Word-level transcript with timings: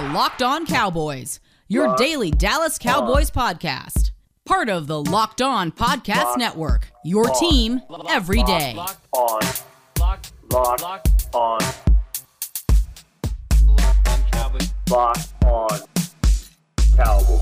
are 0.00 0.14
Locked 0.14 0.40
On 0.40 0.64
Cowboys, 0.64 1.40
your 1.68 1.94
daily 1.96 2.30
Dallas 2.30 2.78
Cowboys 2.78 3.30
podcast. 3.30 4.12
Part 4.46 4.70
of 4.70 4.86
the 4.86 5.02
Locked 5.02 5.42
On 5.42 5.70
Podcast 5.70 6.38
Network, 6.38 6.90
your 7.04 7.28
team 7.34 7.82
every 8.08 8.42
day. 8.44 8.72
Locked 8.74 9.06
on. 9.12 9.40
Locked. 9.98 10.32
Locked 10.50 10.82
Locked 10.82 11.34
on. 11.34 11.60
Locked 13.66 14.08
on 14.08 14.24
Cowboys. 14.30 14.74
Locked 14.90 15.44
on 15.44 15.80
Cowboys. 16.96 17.40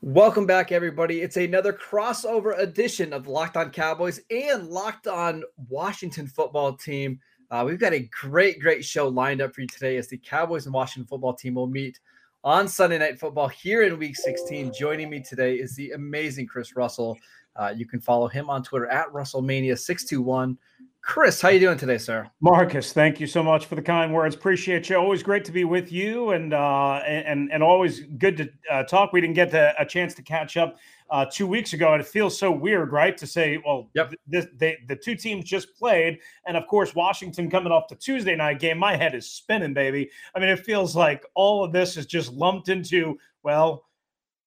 Welcome 0.00 0.46
back, 0.46 0.70
everybody. 0.70 1.22
It's 1.22 1.36
another 1.36 1.72
crossover 1.72 2.56
edition 2.56 3.12
of 3.12 3.26
Locked 3.26 3.56
On 3.56 3.70
Cowboys 3.70 4.20
and 4.30 4.68
Locked 4.68 5.08
On 5.08 5.42
Washington 5.68 6.28
football 6.28 6.74
team. 6.74 7.18
Uh, 7.50 7.64
we've 7.66 7.78
got 7.78 7.94
a 7.94 8.08
great, 8.20 8.60
great 8.60 8.84
show 8.84 9.08
lined 9.08 9.40
up 9.40 9.54
for 9.54 9.62
you 9.62 9.66
today 9.66 9.96
as 9.96 10.08
the 10.08 10.18
Cowboys 10.18 10.66
and 10.66 10.74
Washington 10.74 11.06
football 11.06 11.32
team 11.32 11.54
will 11.54 11.66
meet 11.66 11.98
on 12.44 12.68
Sunday 12.68 12.98
Night 12.98 13.18
Football 13.18 13.48
here 13.48 13.82
in 13.82 13.98
Week 13.98 14.16
16. 14.16 14.72
Joining 14.78 15.08
me 15.08 15.22
today 15.22 15.54
is 15.54 15.74
the 15.74 15.92
amazing 15.92 16.46
Chris 16.46 16.76
Russell. 16.76 17.16
Uh, 17.56 17.72
you 17.74 17.86
can 17.86 18.00
follow 18.00 18.28
him 18.28 18.50
on 18.50 18.62
Twitter 18.62 18.86
at 18.88 19.08
RussellMania621. 19.08 20.56
Chris, 21.02 21.40
how 21.40 21.48
are 21.48 21.52
you 21.52 21.60
doing 21.60 21.78
today, 21.78 21.96
sir? 21.96 22.28
Marcus, 22.40 22.92
thank 22.92 23.18
you 23.18 23.26
so 23.26 23.42
much 23.42 23.64
for 23.64 23.76
the 23.76 23.82
kind 23.82 24.12
words. 24.12 24.34
Appreciate 24.34 24.90
you. 24.90 24.96
Always 24.96 25.22
great 25.22 25.42
to 25.46 25.52
be 25.52 25.64
with 25.64 25.90
you, 25.90 26.32
and 26.32 26.52
uh, 26.52 26.96
and 27.06 27.50
and 27.50 27.62
always 27.62 28.00
good 28.18 28.36
to 28.36 28.50
uh, 28.70 28.82
talk. 28.82 29.12
We 29.14 29.22
didn't 29.22 29.34
get 29.34 29.50
to, 29.52 29.74
a 29.80 29.86
chance 29.86 30.12
to 30.14 30.22
catch 30.22 30.58
up 30.58 30.76
uh, 31.08 31.24
two 31.32 31.46
weeks 31.46 31.72
ago, 31.72 31.94
and 31.94 32.02
it 32.02 32.06
feels 32.06 32.38
so 32.38 32.50
weird, 32.52 32.92
right? 32.92 33.16
To 33.16 33.26
say, 33.26 33.58
well, 33.64 33.88
Yep. 33.94 34.10
th- 34.10 34.20
this, 34.26 34.46
they, 34.58 34.76
the 34.86 34.96
two 34.96 35.14
teams 35.14 35.46
just 35.46 35.74
played, 35.78 36.18
and 36.46 36.58
of 36.58 36.66
course, 36.66 36.94
Washington 36.94 37.48
coming 37.48 37.72
off 37.72 37.88
the 37.88 37.96
Tuesday 37.96 38.36
night 38.36 38.58
game. 38.58 38.76
My 38.76 38.94
head 38.94 39.14
is 39.14 39.30
spinning, 39.30 39.72
baby. 39.72 40.10
I 40.34 40.40
mean, 40.40 40.50
it 40.50 40.58
feels 40.60 40.94
like 40.94 41.24
all 41.34 41.64
of 41.64 41.72
this 41.72 41.96
is 41.96 42.04
just 42.04 42.32
lumped 42.32 42.68
into 42.68 43.16
well. 43.42 43.86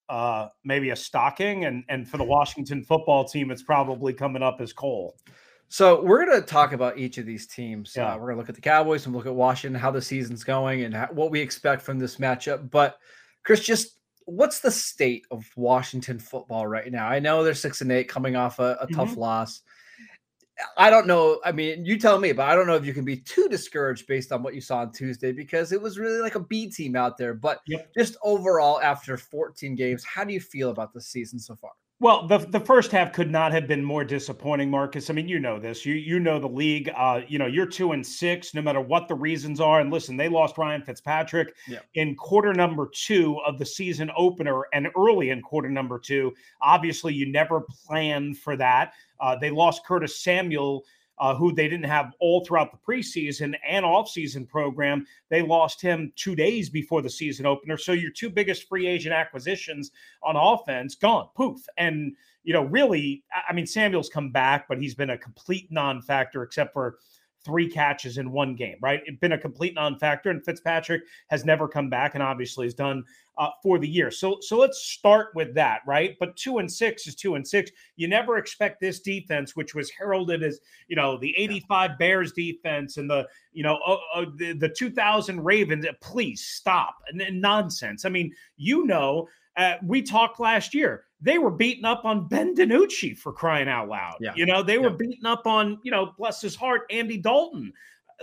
Uh, 0.08 0.48
maybe 0.62 0.90
a 0.90 0.96
stocking, 0.96 1.64
and 1.64 1.82
and 1.88 2.08
for 2.08 2.18
the 2.18 2.24
Washington 2.24 2.84
football 2.84 3.24
team, 3.24 3.50
it's 3.50 3.62
probably 3.62 4.12
coming 4.12 4.42
up 4.42 4.60
as 4.60 4.72
coal. 4.72 5.16
So 5.72 6.02
we're 6.02 6.26
going 6.26 6.38
to 6.38 6.46
talk 6.46 6.74
about 6.74 6.98
each 6.98 7.16
of 7.16 7.24
these 7.24 7.46
teams. 7.46 7.94
Yeah. 7.96 8.12
Uh, 8.12 8.18
we're 8.18 8.26
going 8.26 8.34
to 8.34 8.40
look 8.40 8.50
at 8.50 8.54
the 8.54 8.60
Cowboys 8.60 9.06
and 9.06 9.16
look 9.16 9.24
at 9.24 9.34
Washington, 9.34 9.80
how 9.80 9.90
the 9.90 10.02
season's 10.02 10.44
going, 10.44 10.82
and 10.82 10.94
how, 10.94 11.08
what 11.12 11.30
we 11.30 11.40
expect 11.40 11.80
from 11.80 11.98
this 11.98 12.16
matchup. 12.16 12.70
But 12.70 12.98
Chris, 13.42 13.60
just 13.60 13.96
what's 14.26 14.60
the 14.60 14.70
state 14.70 15.24
of 15.30 15.50
Washington 15.56 16.18
football 16.18 16.66
right 16.66 16.92
now? 16.92 17.06
I 17.08 17.20
know 17.20 17.42
they're 17.42 17.54
six 17.54 17.80
and 17.80 17.90
eight, 17.90 18.06
coming 18.06 18.36
off 18.36 18.58
a, 18.58 18.76
a 18.82 18.86
tough 18.92 19.16
loss. 19.16 19.62
I 20.76 20.90
don't 20.90 21.06
know. 21.06 21.40
I 21.42 21.52
mean, 21.52 21.86
you 21.86 21.98
tell 21.98 22.18
me, 22.18 22.32
but 22.32 22.50
I 22.50 22.54
don't 22.54 22.66
know 22.66 22.76
if 22.76 22.84
you 22.84 22.92
can 22.92 23.06
be 23.06 23.16
too 23.16 23.48
discouraged 23.48 24.06
based 24.06 24.30
on 24.30 24.42
what 24.42 24.54
you 24.54 24.60
saw 24.60 24.80
on 24.80 24.92
Tuesday 24.92 25.32
because 25.32 25.72
it 25.72 25.80
was 25.80 25.98
really 25.98 26.20
like 26.20 26.34
a 26.34 26.40
B 26.40 26.70
team 26.70 26.96
out 26.96 27.16
there. 27.16 27.32
But 27.32 27.60
Yep. 27.66 27.94
just 27.96 28.18
overall, 28.22 28.78
after 28.82 29.16
14 29.16 29.74
games, 29.74 30.04
how 30.04 30.22
do 30.22 30.34
you 30.34 30.40
feel 30.40 30.68
about 30.68 30.92
the 30.92 31.00
season 31.00 31.38
so 31.38 31.56
far? 31.56 31.72
Well, 32.02 32.26
the 32.26 32.38
the 32.38 32.58
first 32.58 32.90
half 32.90 33.12
could 33.12 33.30
not 33.30 33.52
have 33.52 33.68
been 33.68 33.84
more 33.84 34.02
disappointing, 34.02 34.68
Marcus. 34.68 35.08
I 35.08 35.12
mean, 35.12 35.28
you 35.28 35.38
know 35.38 35.60
this. 35.60 35.86
You 35.86 35.94
you 35.94 36.18
know 36.18 36.40
the 36.40 36.48
league. 36.48 36.90
Uh, 36.96 37.20
you 37.28 37.38
know 37.38 37.46
you're 37.46 37.64
two 37.64 37.92
and 37.92 38.04
six, 38.04 38.54
no 38.54 38.60
matter 38.60 38.80
what 38.80 39.06
the 39.06 39.14
reasons 39.14 39.60
are. 39.60 39.78
And 39.78 39.88
listen, 39.88 40.16
they 40.16 40.28
lost 40.28 40.58
Ryan 40.58 40.82
Fitzpatrick 40.82 41.54
Yeah. 41.68 41.78
in 41.94 42.16
quarter 42.16 42.52
number 42.54 42.90
two 42.92 43.38
of 43.46 43.56
the 43.56 43.64
season 43.64 44.10
opener, 44.16 44.64
and 44.72 44.88
early 44.98 45.30
in 45.30 45.42
quarter 45.42 45.70
number 45.70 46.00
two. 46.00 46.34
Obviously, 46.60 47.14
you 47.14 47.30
never 47.30 47.60
planned 47.86 48.36
for 48.36 48.56
that. 48.56 48.94
Uh, 49.20 49.36
they 49.36 49.50
lost 49.50 49.86
Curtis 49.86 50.18
Samuel. 50.24 50.84
Uh, 51.18 51.34
who 51.34 51.52
they 51.52 51.68
didn't 51.68 51.84
have 51.84 52.12
all 52.18 52.44
throughout 52.44 52.72
the 52.72 52.78
preseason 52.78 53.54
and 53.68 53.84
offseason 53.84 54.48
program. 54.48 55.06
They 55.28 55.42
lost 55.42 55.80
him 55.80 56.12
two 56.16 56.34
days 56.34 56.68
before 56.68 57.00
the 57.00 57.10
season 57.10 57.46
opener. 57.46 57.76
So 57.76 57.92
your 57.92 58.10
two 58.10 58.28
biggest 58.30 58.68
free 58.68 58.86
agent 58.88 59.14
acquisitions 59.14 59.92
on 60.22 60.34
offense 60.36 60.94
gone, 60.96 61.28
poof. 61.36 61.60
And, 61.76 62.16
you 62.42 62.52
know, 62.52 62.64
really, 62.64 63.22
I- 63.48 63.52
mean, 63.52 63.66
Samuel's 63.66 64.08
come 64.08 64.30
back, 64.30 64.66
but 64.68 64.78
he's 64.78 64.94
been 64.94 65.10
a 65.10 65.18
complete 65.18 65.70
non 65.70 66.02
factor 66.02 66.42
except 66.42 66.72
for 66.72 66.98
three 67.44 67.68
catches 67.68 68.18
in 68.18 68.30
one 68.30 68.54
game, 68.54 68.76
right? 68.80 69.00
It's 69.06 69.18
been 69.18 69.32
a 69.32 69.38
complete 69.38 69.74
non 69.74 69.98
factor. 69.98 70.30
And 70.30 70.44
Fitzpatrick 70.44 71.02
has 71.28 71.44
never 71.44 71.68
come 71.68 71.90
back 71.90 72.14
and 72.14 72.22
obviously 72.22 72.66
is 72.66 72.74
done 72.74 73.04
uh, 73.38 73.48
for 73.62 73.78
the 73.78 73.88
year. 73.88 74.10
So, 74.10 74.38
so 74.40 74.58
let's 74.58 74.78
start 74.78 75.28
with 75.34 75.54
that, 75.54 75.80
right? 75.86 76.16
But 76.20 76.36
two 76.36 76.58
and 76.58 76.70
six 76.70 77.06
is 77.06 77.14
two 77.14 77.34
and 77.34 77.46
six. 77.46 77.70
You 77.96 78.08
never 78.08 78.38
expect 78.38 78.80
this 78.80 79.00
defense, 79.00 79.56
which 79.56 79.74
was 79.74 79.90
heralded 79.90 80.42
as, 80.42 80.60
you 80.88 80.96
know, 80.96 81.18
the 81.18 81.34
85 81.36 81.98
Bears 81.98 82.32
defense 82.32 82.96
and 82.96 83.08
the, 83.08 83.26
you 83.52 83.62
know, 83.62 83.78
uh, 83.86 83.96
uh, 84.14 84.26
the, 84.36 84.52
the 84.52 84.68
2000 84.68 85.42
Ravens. 85.42 85.86
Please 86.00 86.44
stop. 86.44 86.96
N- 87.12 87.40
nonsense. 87.40 88.04
I 88.04 88.08
mean, 88.08 88.32
you 88.56 88.86
know, 88.86 89.28
uh, 89.56 89.74
we 89.84 90.02
talked 90.02 90.40
last 90.40 90.74
year. 90.74 91.04
They 91.20 91.38
were 91.38 91.50
beating 91.50 91.84
up 91.84 92.04
on 92.04 92.28
Ben 92.28 92.54
DiNucci 92.54 93.16
for 93.16 93.32
crying 93.32 93.68
out 93.68 93.88
loud. 93.88 94.16
Yeah. 94.20 94.32
You 94.34 94.46
know, 94.46 94.62
they 94.62 94.78
were 94.78 94.90
Yeah. 94.90 94.96
beating 94.98 95.26
up 95.26 95.46
on, 95.46 95.78
you 95.84 95.90
know, 95.90 96.12
bless 96.18 96.40
his 96.40 96.56
heart, 96.56 96.82
Andy 96.90 97.16
Dalton. 97.18 97.72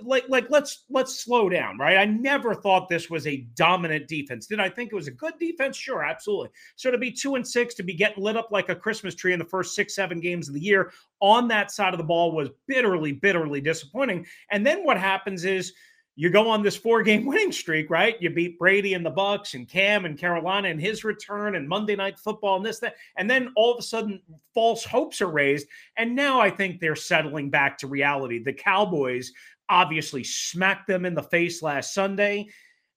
Like, 0.01 0.25
like 0.29 0.49
let's 0.49 0.85
let's 0.89 1.19
slow 1.19 1.49
down, 1.49 1.77
right? 1.77 1.97
I 1.97 2.05
never 2.05 2.53
thought 2.55 2.87
this 2.87 3.09
was 3.09 3.27
a 3.27 3.45
dominant 3.55 4.07
defense. 4.07 4.47
Did 4.47 4.59
I 4.61 4.69
think 4.69 4.91
it 4.91 4.95
was 4.95 5.07
a 5.07 5.11
good 5.11 5.33
defense? 5.39 5.75
Sure, 5.75 6.03
absolutely. 6.03 6.49
So 6.77 6.89
to 6.89 6.97
be 6.97 7.11
two 7.11 7.35
and 7.35 7.45
six, 7.45 7.73
to 7.75 7.83
be 7.83 7.93
getting 7.93 8.23
lit 8.23 8.37
up 8.37 8.49
like 8.49 8.69
a 8.69 8.75
Christmas 8.75 9.13
tree 9.13 9.33
in 9.33 9.39
the 9.39 9.45
first 9.45 9.75
six, 9.75 9.95
seven 9.95 10.21
games 10.21 10.47
of 10.47 10.53
the 10.53 10.61
year 10.61 10.91
on 11.19 11.49
that 11.49 11.71
side 11.71 11.93
of 11.93 11.97
the 11.97 12.05
ball 12.05 12.31
was 12.33 12.49
bitterly, 12.65 13.11
bitterly 13.11 13.59
disappointing. 13.59 14.25
And 14.51 14.65
then 14.65 14.85
what 14.85 14.97
happens 14.97 15.43
is 15.43 15.73
you 16.19 16.29
go 16.29 16.49
on 16.49 16.61
this 16.61 16.75
four 16.75 17.01
game 17.01 17.25
winning 17.25 17.53
streak, 17.53 17.89
right? 17.89 18.21
You 18.21 18.29
beat 18.29 18.59
Brady 18.59 18.93
and 18.93 19.05
the 19.05 19.09
Bucks 19.09 19.53
and 19.53 19.65
Cam 19.65 20.03
and 20.03 20.17
Carolina 20.17 20.67
and 20.67 20.79
his 20.79 21.05
return 21.05 21.55
and 21.55 21.65
Monday 21.65 21.95
night 21.95 22.19
football 22.19 22.57
and 22.57 22.65
this, 22.65 22.79
that. 22.79 22.95
And 23.15 23.31
then 23.31 23.53
all 23.55 23.71
of 23.71 23.79
a 23.79 23.83
sudden 23.83 24.21
false 24.53 24.83
hopes 24.83 25.21
are 25.21 25.31
raised. 25.31 25.67
And 25.95 26.17
now 26.17 26.41
I 26.41 26.49
think 26.49 26.81
they're 26.81 26.97
settling 26.97 27.49
back 27.49 27.77
to 27.77 27.87
reality. 27.87 28.43
The 28.43 28.51
Cowboys 28.51 29.31
obviously 29.69 30.25
smacked 30.25 30.87
them 30.87 31.05
in 31.05 31.13
the 31.13 31.23
face 31.23 31.63
last 31.63 31.93
Sunday. 31.93 32.49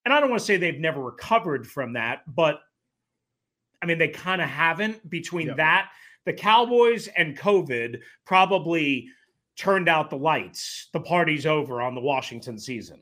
And 0.04 0.12
I 0.12 0.18
don't 0.18 0.28
want 0.28 0.40
to 0.40 0.46
say 0.46 0.56
they've 0.56 0.80
never 0.80 1.00
recovered 1.00 1.64
from 1.64 1.92
that, 1.92 2.22
but 2.26 2.58
I 3.80 3.86
mean, 3.86 3.98
they 3.98 4.08
kind 4.08 4.42
of 4.42 4.48
haven't 4.48 5.08
between 5.08 5.54
that, 5.56 5.90
the 6.24 6.32
Cowboys 6.32 7.06
and 7.06 7.38
COVID 7.38 8.00
probably 8.26 9.10
turned 9.56 9.88
out 9.88 10.10
the 10.10 10.16
lights. 10.16 10.88
The 10.92 11.00
party's 11.00 11.46
over 11.46 11.82
on 11.82 11.94
the 11.94 12.00
Washington 12.00 12.58
season. 12.58 13.00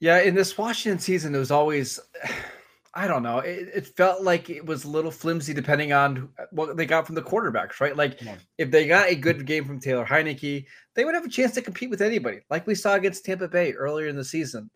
Yeah, 0.00 0.20
in 0.20 0.34
this 0.34 0.56
Washington 0.58 0.98
season, 0.98 1.34
it 1.34 1.38
was 1.38 1.50
always, 1.50 2.00
I 2.96 3.08
don't 3.08 3.22
know, 3.24 3.38
it, 3.38 3.68
it 3.74 3.86
felt 3.96 4.22
like 4.22 4.50
it 4.50 4.64
was 4.64 4.84
a 4.84 4.88
little 4.88 5.10
flimsy 5.10 5.52
depending 5.52 5.92
on 5.92 6.28
what 6.52 6.76
they 6.76 6.86
got 6.86 7.06
from 7.06 7.16
the 7.16 7.22
quarterbacks, 7.22 7.80
right? 7.80 7.96
Like 7.96 8.20
Yeah. 8.22 8.36
if 8.58 8.70
they 8.70 8.86
got 8.86 9.08
a 9.08 9.16
good 9.16 9.44
game 9.46 9.64
from 9.64 9.80
Taylor 9.80 10.04
Heinicke, 10.06 10.66
they 10.94 11.04
would 11.04 11.14
have 11.14 11.24
a 11.24 11.28
chance 11.28 11.54
to 11.54 11.62
compete 11.62 11.90
with 11.90 12.02
anybody, 12.02 12.40
like 12.50 12.66
we 12.66 12.74
saw 12.76 12.94
against 12.94 13.24
Tampa 13.24 13.48
Bay 13.48 13.72
earlier 13.72 14.06
in 14.06 14.14
the 14.16 14.24
season. 14.24 14.70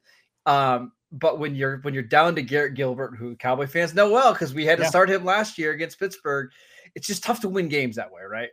Um, 0.47 0.93
but 1.12 1.38
when 1.38 1.55
you're 1.55 1.78
when 1.82 1.94
you're 1.94 2.03
down 2.03 2.34
to 2.34 2.43
Garrett 2.43 2.75
Gilbert, 2.75 3.16
who 3.16 3.34
Cowboy 3.37 3.66
fans 3.66 3.94
know 3.94 4.10
well 4.10 4.32
because 4.32 4.53
we 4.53 4.66
had 4.66 4.78
to 4.78 4.84
Yeah. 4.84 4.91
start 4.91 5.09
him 5.10 5.25
last 5.25 5.56
year 5.56 5.72
against 5.72 5.99
Pittsburgh, 6.00 6.50
it's 6.94 7.06
just 7.06 7.22
tough 7.22 7.41
to 7.43 7.49
win 7.49 7.69
games 7.69 7.97
that 7.97 8.10
way, 8.10 8.22
right? 8.28 8.50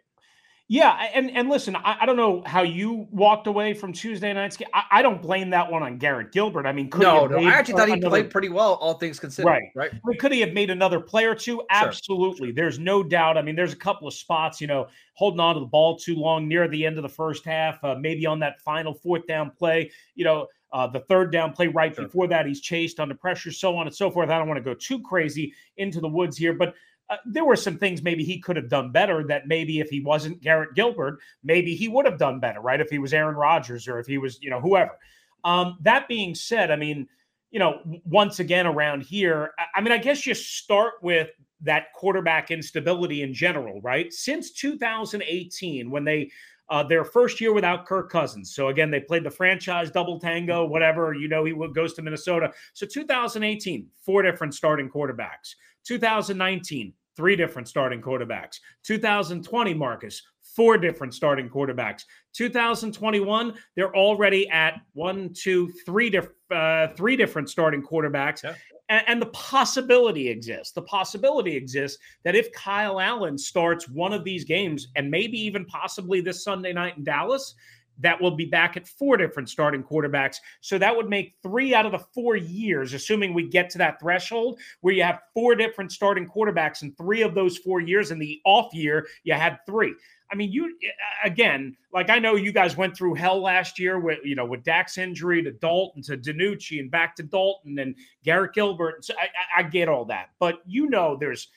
Yeah, 0.67 1.09
and 1.13 1.29
and 1.29 1.47
listen, 1.47 1.75
I, 1.75 1.97
I 2.01 2.05
don't 2.07 2.17
know 2.17 2.41
how 2.43 2.63
you 2.63 3.07
walked 3.11 3.45
away 3.45 3.75
from 3.75 3.93
Tuesday 3.93 4.33
night's 4.33 4.57
game. 4.57 4.67
I, 4.73 4.83
I 4.93 5.01
don't 5.03 5.21
blame 5.21 5.51
that 5.51 5.71
one 5.71 5.83
on 5.83 5.99
Garrett 5.99 6.31
Gilbert. 6.31 6.65
I 6.65 6.71
mean, 6.71 6.89
could 6.89 7.01
he 7.01 7.05
No, 7.05 7.21
have 7.21 7.31
no, 7.31 7.37
made 7.37 7.47
I 7.47 7.51
actually 7.51 7.75
thought 7.75 7.87
he 7.87 7.93
another- 7.93 8.09
played 8.09 8.31
pretty 8.31 8.49
well, 8.49 8.73
all 8.75 8.95
things 8.95 9.19
considered. 9.19 9.47
Right. 9.47 9.61
right. 9.75 9.91
I 9.93 9.99
mean, 10.03 10.17
could 10.17 10.31
he 10.31 10.39
have 10.41 10.53
made 10.53 10.71
another 10.71 10.99
play 10.99 11.25
or 11.25 11.35
two? 11.35 11.61
Absolutely. 11.69 12.51
There's 12.51 12.79
no 12.79 13.03
doubt. 13.03 13.37
I 13.37 13.43
mean, 13.43 13.55
there's 13.55 13.73
a 13.73 13.77
couple 13.77 14.07
of 14.07 14.15
spots, 14.15 14.59
you 14.59 14.65
know, 14.65 14.87
holding 15.13 15.39
on 15.39 15.53
to 15.53 15.59
the 15.59 15.67
ball 15.67 15.97
too 15.99 16.15
long 16.15 16.47
near 16.47 16.67
the 16.67 16.83
end 16.83 16.97
of 16.97 17.03
the 17.03 17.09
first 17.09 17.45
half, 17.45 17.83
uh, 17.83 17.93
maybe 17.99 18.25
on 18.25 18.39
that 18.39 18.59
final 18.61 18.95
fourth 18.95 19.27
down 19.27 19.51
play, 19.51 19.91
you 20.15 20.25
know, 20.25 20.47
uh, 20.73 20.87
the 20.87 20.99
third 21.01 21.31
down 21.31 21.53
play 21.53 21.67
right 21.67 21.93
Sure. 21.95 22.05
before 22.05 22.27
that, 22.27 22.47
he's 22.47 22.59
chased 22.59 22.99
under 22.99 23.13
pressure, 23.13 23.51
so 23.51 23.77
on 23.77 23.85
and 23.85 23.95
so 23.95 24.09
forth. 24.09 24.31
I 24.31 24.39
don't 24.39 24.47
want 24.47 24.57
to 24.57 24.63
go 24.63 24.73
too 24.73 24.99
crazy 25.03 25.53
into 25.77 26.01
the 26.01 26.09
woods 26.09 26.37
here, 26.37 26.53
but 26.53 26.73
uh, 27.09 27.17
there 27.25 27.45
were 27.45 27.55
some 27.55 27.77
things 27.77 28.01
maybe 28.01 28.23
he 28.23 28.39
could 28.39 28.55
have 28.55 28.69
done 28.69 28.91
better 28.91 29.23
that 29.27 29.47
maybe 29.47 29.79
if 29.79 29.89
he 29.89 30.01
wasn't 30.01 30.41
Garrett 30.41 30.73
Gilbert, 30.73 31.19
maybe 31.43 31.75
he 31.75 31.87
would 31.87 32.05
have 32.05 32.17
done 32.17 32.39
better, 32.39 32.59
right? 32.59 32.81
If 32.81 32.89
he 32.89 32.99
was 32.99 33.13
Aaron 33.13 33.35
Rodgers 33.35 33.87
or 33.87 33.99
if 33.99 34.07
he 34.07 34.17
was, 34.17 34.41
you 34.41 34.49
know, 34.49 34.59
whoever. 34.59 34.97
Um, 35.43 35.77
that 35.81 36.07
being 36.07 36.33
said, 36.33 36.71
I 36.71 36.75
mean, 36.75 37.07
you 37.51 37.59
know, 37.59 37.79
once 38.05 38.39
again 38.39 38.65
around 38.65 39.03
here, 39.03 39.51
I- 39.59 39.67
I 39.75 39.81
mean, 39.81 39.91
I 39.91 39.97
guess 39.97 40.25
you 40.25 40.33
start 40.33 40.95
with 41.01 41.29
that 41.61 41.93
quarterback 41.93 42.51
instability 42.51 43.21
in 43.21 43.33
general, 43.33 43.79
right? 43.81 44.11
Since 44.11 44.51
2018, 44.51 45.89
when 45.89 46.03
they 46.03 46.31
uh, 46.69 46.83
their 46.83 47.03
first 47.03 47.39
year 47.39 47.53
without 47.53 47.85
Kirk 47.85 48.09
Cousins. 48.09 48.53
So 48.55 48.69
again, 48.69 48.89
they 48.91 48.99
played 48.99 49.23
the 49.23 49.31
franchise 49.31 49.91
double 49.91 50.19
tango, 50.19 50.65
whatever. 50.65 51.13
You 51.13 51.27
know, 51.27 51.45
he 51.45 51.53
goes 51.73 51.93
to 51.93 52.01
Minnesota. 52.01 52.51
So 52.73 52.85
2018, 52.85 53.87
four 54.03 54.21
different 54.21 54.53
starting 54.53 54.89
quarterbacks. 54.89 55.55
2019, 55.85 56.93
three 57.15 57.35
different 57.35 57.67
starting 57.67 58.01
quarterbacks. 58.01 58.59
2020, 58.83 59.73
Marcus, 59.73 60.21
four 60.55 60.77
different 60.77 61.13
starting 61.13 61.49
quarterbacks. 61.49 62.03
2021, 62.33 63.53
they're 63.75 63.95
already 63.95 64.49
at 64.49 64.81
one, 64.93 65.31
two, 65.33 65.71
three, 65.85 66.09
diff- 66.09 66.29
uh, 66.51 66.87
three 66.95 67.15
different 67.15 67.49
starting 67.49 67.83
quarterbacks. 67.83 68.43
Yeah. 68.43 68.55
And, 68.89 69.03
and 69.07 69.21
the 69.21 69.27
possibility 69.27 70.29
exists. 70.29 70.73
The 70.73 70.81
possibility 70.83 71.55
exists 71.55 71.97
that 72.23 72.35
if 72.35 72.51
Kyle 72.51 72.99
Allen 72.99 73.37
starts 73.37 73.89
one 73.89 74.13
of 74.13 74.23
these 74.23 74.43
games, 74.43 74.87
and 74.95 75.09
maybe 75.09 75.39
even 75.39 75.65
possibly 75.65 76.21
this 76.21 76.43
Sunday 76.43 76.73
night 76.73 76.97
in 76.97 77.03
Dallas, 77.03 77.55
that 77.99 78.21
will 78.21 78.35
be 78.35 78.45
back 78.45 78.75
at 78.77 78.87
four 78.87 79.17
different 79.17 79.49
starting 79.49 79.83
quarterbacks. 79.83 80.37
So 80.61 80.77
that 80.77 80.95
would 80.95 81.09
make 81.09 81.35
three 81.41 81.73
out 81.73 81.85
of 81.85 81.93
the 81.93 82.05
four 82.13 82.35
years, 82.35 82.93
assuming 82.93 83.33
we 83.33 83.47
get 83.47 83.69
to 83.71 83.77
that 83.79 83.99
threshold 83.99 84.59
where 84.81 84.93
you 84.93 85.03
have 85.03 85.21
four 85.33 85.55
different 85.55 85.91
starting 85.91 86.27
quarterbacks 86.27 86.81
in 86.81 86.93
three 86.95 87.21
of 87.21 87.33
those 87.33 87.57
four 87.57 87.79
years. 87.79 88.11
In 88.11 88.19
the 88.19 88.41
off 88.45 88.73
year, 88.73 89.07
you 89.23 89.33
had 89.33 89.59
three. 89.65 89.93
I 90.31 90.35
mean, 90.35 90.51
you 90.51 90.77
again, 91.23 91.75
like 91.93 92.09
I 92.09 92.19
know 92.19 92.35
you 92.35 92.51
guys 92.51 92.75
went 92.75 92.97
through 92.97 93.15
hell 93.15 93.41
last 93.41 93.79
year 93.79 93.99
with 93.99 94.19
you 94.23 94.35
know 94.35 94.45
with 94.45 94.63
Dak's 94.63 94.97
injury 94.97 95.43
to 95.43 95.51
Dalton 95.51 96.01
to 96.03 96.17
DiNucci 96.17 96.79
and 96.79 96.89
back 96.89 97.15
to 97.17 97.23
Dalton 97.23 97.79
and 97.79 97.95
Garrett 98.23 98.53
Gilbert. 98.53 99.05
So 99.05 99.13
I, 99.19 99.59
I, 99.59 99.63
get 99.63 99.87
all 99.87 100.05
that, 100.05 100.29
but 100.39 100.59
you 100.65 100.89
know 100.89 101.15
there's 101.19 101.47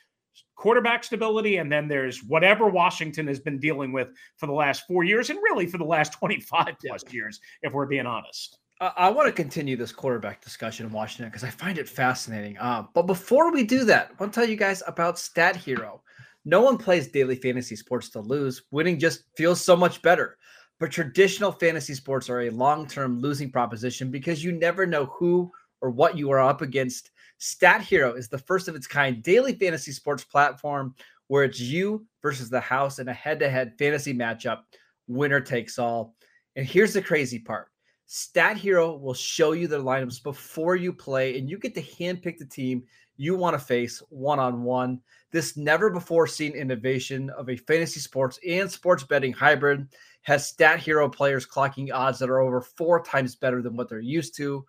quarterback 0.55 1.05
stability 1.05 1.57
and 1.57 1.71
then 1.71 1.89
there's 1.89 2.23
whatever 2.25 2.69
Washington 2.69 3.27
has 3.27 3.41
been 3.41 3.59
dealing 3.59 3.93
with 3.93 4.09
for 4.37 4.47
the 4.47 4.53
last 4.53 4.87
four 4.87 5.05
years 5.05 5.31
and 5.31 5.39
really 5.43 5.67
for 5.67 5.79
the 5.79 5.85
last 5.85 6.13
25 6.19 6.77
plus 6.85 7.05
years, 7.13 7.41
if 7.63 7.73
we're 7.73 7.87
being 7.87 8.07
honest. 8.07 8.59
I, 8.81 8.93
I 8.97 9.11
want 9.11 9.27
to 9.29 9.33
continue 9.33 9.77
this 9.77 9.93
quarterback 9.93 10.43
discussion 10.43 10.87
in 10.87 10.93
Washington 10.93 11.29
because 11.29 11.45
I 11.45 11.51
find 11.51 11.79
it 11.79 11.89
fascinating. 11.89 12.59
Uh, 12.59 12.85
but 12.93 13.03
before 13.03 13.53
we 13.53 13.65
do 13.65 13.85
that, 13.85 14.11
I 14.11 14.23
want 14.23 14.33
to 14.33 14.41
tell 14.41 14.49
you 14.49 14.57
guys 14.57 14.83
about 14.87 15.19
Stat 15.19 15.57
Hero. 15.57 16.03
No 16.49 16.63
one 16.63 16.79
plays 16.79 17.09
daily 17.09 17.37
fantasy 17.37 17.77
sports 17.77 18.09
to 18.09 18.21
lose. 18.21 18.63
Winning 18.71 18.99
just 18.99 19.25
feels 19.37 19.63
so 19.63 19.77
much 19.77 20.01
better. 20.01 20.39
But 20.81 20.91
traditional 20.91 21.53
fantasy 21.53 21.93
sports 21.93 22.31
are 22.31 22.41
a 22.41 22.51
long 22.51 22.87
term 22.87 23.21
losing 23.21 23.53
proposition 23.53 24.11
because 24.11 24.43
you 24.43 24.53
never 24.53 24.87
know 24.87 25.05
who 25.05 25.53
or 25.83 25.91
what 25.91 26.17
you 26.17 26.31
are 26.31 26.41
up 26.41 26.63
against. 26.63 27.11
Stat 27.37 27.83
Hero 27.83 28.15
is 28.15 28.31
the 28.31 28.39
first 28.39 28.67
of 28.67 28.75
its 28.75 28.87
kind 28.87 29.23
daily 29.23 29.57
fantasy 29.57 29.93
sports 29.93 30.25
platform 30.25 30.95
where 31.27 31.45
it's 31.45 31.61
you 31.61 32.07
versus 32.23 32.49
the 32.49 32.61
house 32.61 32.99
in 32.99 33.09
a 33.09 33.13
head 33.13 33.39
to 33.41 33.51
head 33.51 33.75
fantasy 33.79 34.15
matchup. 34.15 34.61
Winner 35.07 35.43
takes 35.43 35.79
all. 35.79 36.15
And 36.57 36.67
here's 36.67 36.95
the 36.95 37.03
crazy 37.03 37.41
part 37.41 37.69
Stat 38.07 38.57
Hero 38.57 38.97
will 38.97 39.13
show 39.13 39.53
you 39.53 39.69
the 39.69 39.83
lineups 39.83 40.23
before 40.23 40.77
you 40.77 40.95
play, 40.95 41.39
and 41.39 41.51
you 41.51 41.59
get 41.59 41.75
to 41.75 41.83
handpick 41.83 42.39
the 42.39 42.47
team 42.47 42.85
you 43.19 43.37
want 43.37 43.53
to 43.53 43.59
face 43.59 44.03
one 44.09 44.39
on 44.39 44.63
one. 44.63 45.01
This 45.31 45.57
never 45.57 45.91
before 45.91 46.27
seen 46.27 46.53
innovation 46.53 47.29
of 47.31 47.51
a 47.51 47.57
fantasy 47.57 48.01
sports 48.01 48.39
and 48.49 48.71
sports 48.71 49.03
betting 49.03 49.33
hybrid 49.33 49.89
has 50.23 50.49
Stat 50.49 50.81
Hero 50.81 51.09
players 51.09 51.47
clocking 51.47 51.93
odds 51.93 52.19
that 52.21 52.31
are 52.31 52.41
over 52.41 52.63
four 52.63 53.03
times 53.03 53.35
better 53.35 53.61
than 53.61 53.77
what 53.77 53.89
they're 53.89 54.01
used 54.01 54.37
to. 54.37 54.65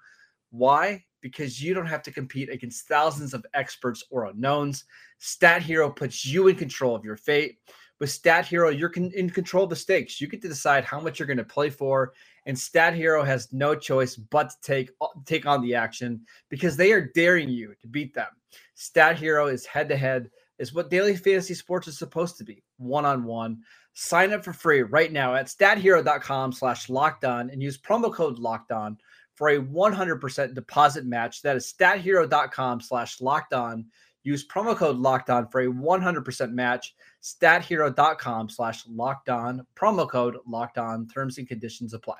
Why? 0.49 1.05
Because 1.21 1.61
you 1.61 1.73
don't 1.73 1.85
have 1.85 2.01
to 2.03 2.11
compete 2.11 2.49
against 2.49 2.87
thousands 2.87 3.33
of 3.33 3.45
experts 3.53 4.03
or 4.09 4.25
unknowns. 4.25 4.85
Stat 5.19 5.61
Hero 5.61 5.89
puts 5.89 6.25
you 6.25 6.47
in 6.47 6.55
control 6.55 6.95
of 6.95 7.05
your 7.05 7.17
fate. 7.17 7.59
With 7.99 8.09
Stat 8.09 8.45
Hero, 8.45 8.69
you're 8.69 8.91
in 8.91 9.29
control 9.29 9.65
of 9.65 9.69
the 9.69 9.75
stakes. 9.75 10.19
You 10.19 10.27
get 10.27 10.41
to 10.41 10.47
decide 10.47 10.85
how 10.85 11.01
much 11.01 11.19
you're 11.19 11.27
going 11.27 11.37
to 11.37 11.43
play 11.43 11.69
for, 11.69 12.13
and 12.45 12.57
Stat 12.57 12.93
Hero 12.93 13.23
has 13.23 13.51
no 13.51 13.75
choice 13.75 14.15
but 14.15 14.49
to 14.49 14.55
take 14.61 14.91
uh, 15.01 15.07
take 15.25 15.45
on 15.45 15.61
the 15.61 15.75
action 15.75 16.21
because 16.49 16.77
they 16.77 16.91
are 16.91 17.11
daring 17.13 17.49
you 17.49 17.73
to 17.81 17.87
beat 17.87 18.13
them. 18.13 18.29
Stat 18.75 19.17
Hero 19.17 19.47
is 19.47 19.65
head 19.65 19.89
to 19.89 19.97
head, 19.97 20.29
is 20.57 20.73
what 20.73 20.89
daily 20.89 21.15
fantasy 21.15 21.53
sports 21.53 21.87
is 21.87 21.97
supposed 21.97 22.37
to 22.37 22.43
be, 22.43 22.63
one 22.77 23.05
on 23.05 23.23
one. 23.23 23.61
Sign 23.93 24.31
up 24.31 24.45
for 24.45 24.53
free 24.53 24.81
right 24.81 25.11
now 25.11 25.35
at 25.35 25.47
stathero.com 25.47 26.53
slash 26.53 26.89
locked 26.89 27.25
on 27.25 27.49
and 27.49 27.61
use 27.61 27.77
promo 27.77 28.13
code 28.13 28.39
locked 28.39 28.71
on 28.71 28.97
for 29.35 29.49
a 29.49 29.59
100% 29.59 30.53
deposit 30.53 31.05
match. 31.05 31.41
That 31.41 31.57
is 31.57 31.73
stathero.com 31.77 32.81
slash 32.81 33.19
locked 33.21 33.53
on. 33.53 33.85
Use 34.23 34.45
promo 34.47 34.75
code 34.75 34.97
locked 34.97 35.29
on 35.29 35.47
for 35.47 35.61
a 35.61 35.67
100% 35.67 36.51
match. 36.51 36.95
Stathero.com 37.23 38.49
slash 38.49 38.83
locked 38.87 39.29
on. 39.29 39.65
Promo 39.75 40.09
code 40.09 40.37
locked 40.45 40.77
on. 40.77 41.07
Terms 41.07 41.37
and 41.37 41.47
conditions 41.47 41.93
apply. 41.93 42.17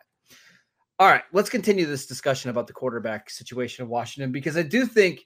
All 1.00 1.08
right, 1.08 1.24
let's 1.32 1.50
continue 1.50 1.86
this 1.86 2.06
discussion 2.06 2.50
about 2.50 2.68
the 2.68 2.74
quarterback 2.74 3.30
situation 3.30 3.84
of 3.84 3.90
Washington 3.90 4.34
because 4.34 4.58
I 4.58 4.64
do 4.64 4.86
think 4.86 5.26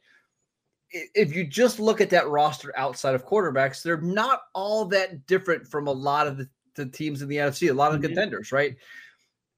if 0.91 1.35
you 1.35 1.47
just 1.47 1.79
look 1.79 1.99
at 1.99 2.11
that 2.11 2.27
roster 2.27 2.71
outside 2.77 3.15
of 3.15 3.25
quarterbacks, 3.25 3.81
they're 3.81 3.99
not 3.99 4.41
all 4.53 4.85
that 4.85 5.25
different 5.25 5.65
from 5.67 5.87
a 5.87 5.91
lot 5.91 6.27
of 6.27 6.37
the, 6.37 6.47
the 6.75 6.85
teams 6.85 7.23
in 7.23 7.27
the 7.27 7.37
NFC, 7.37 7.71
a 7.71 7.73
lot 7.73 7.91
of 7.91 7.99
Mhm. 7.99 8.03
contenders, 8.03 8.51
right? 8.51 8.75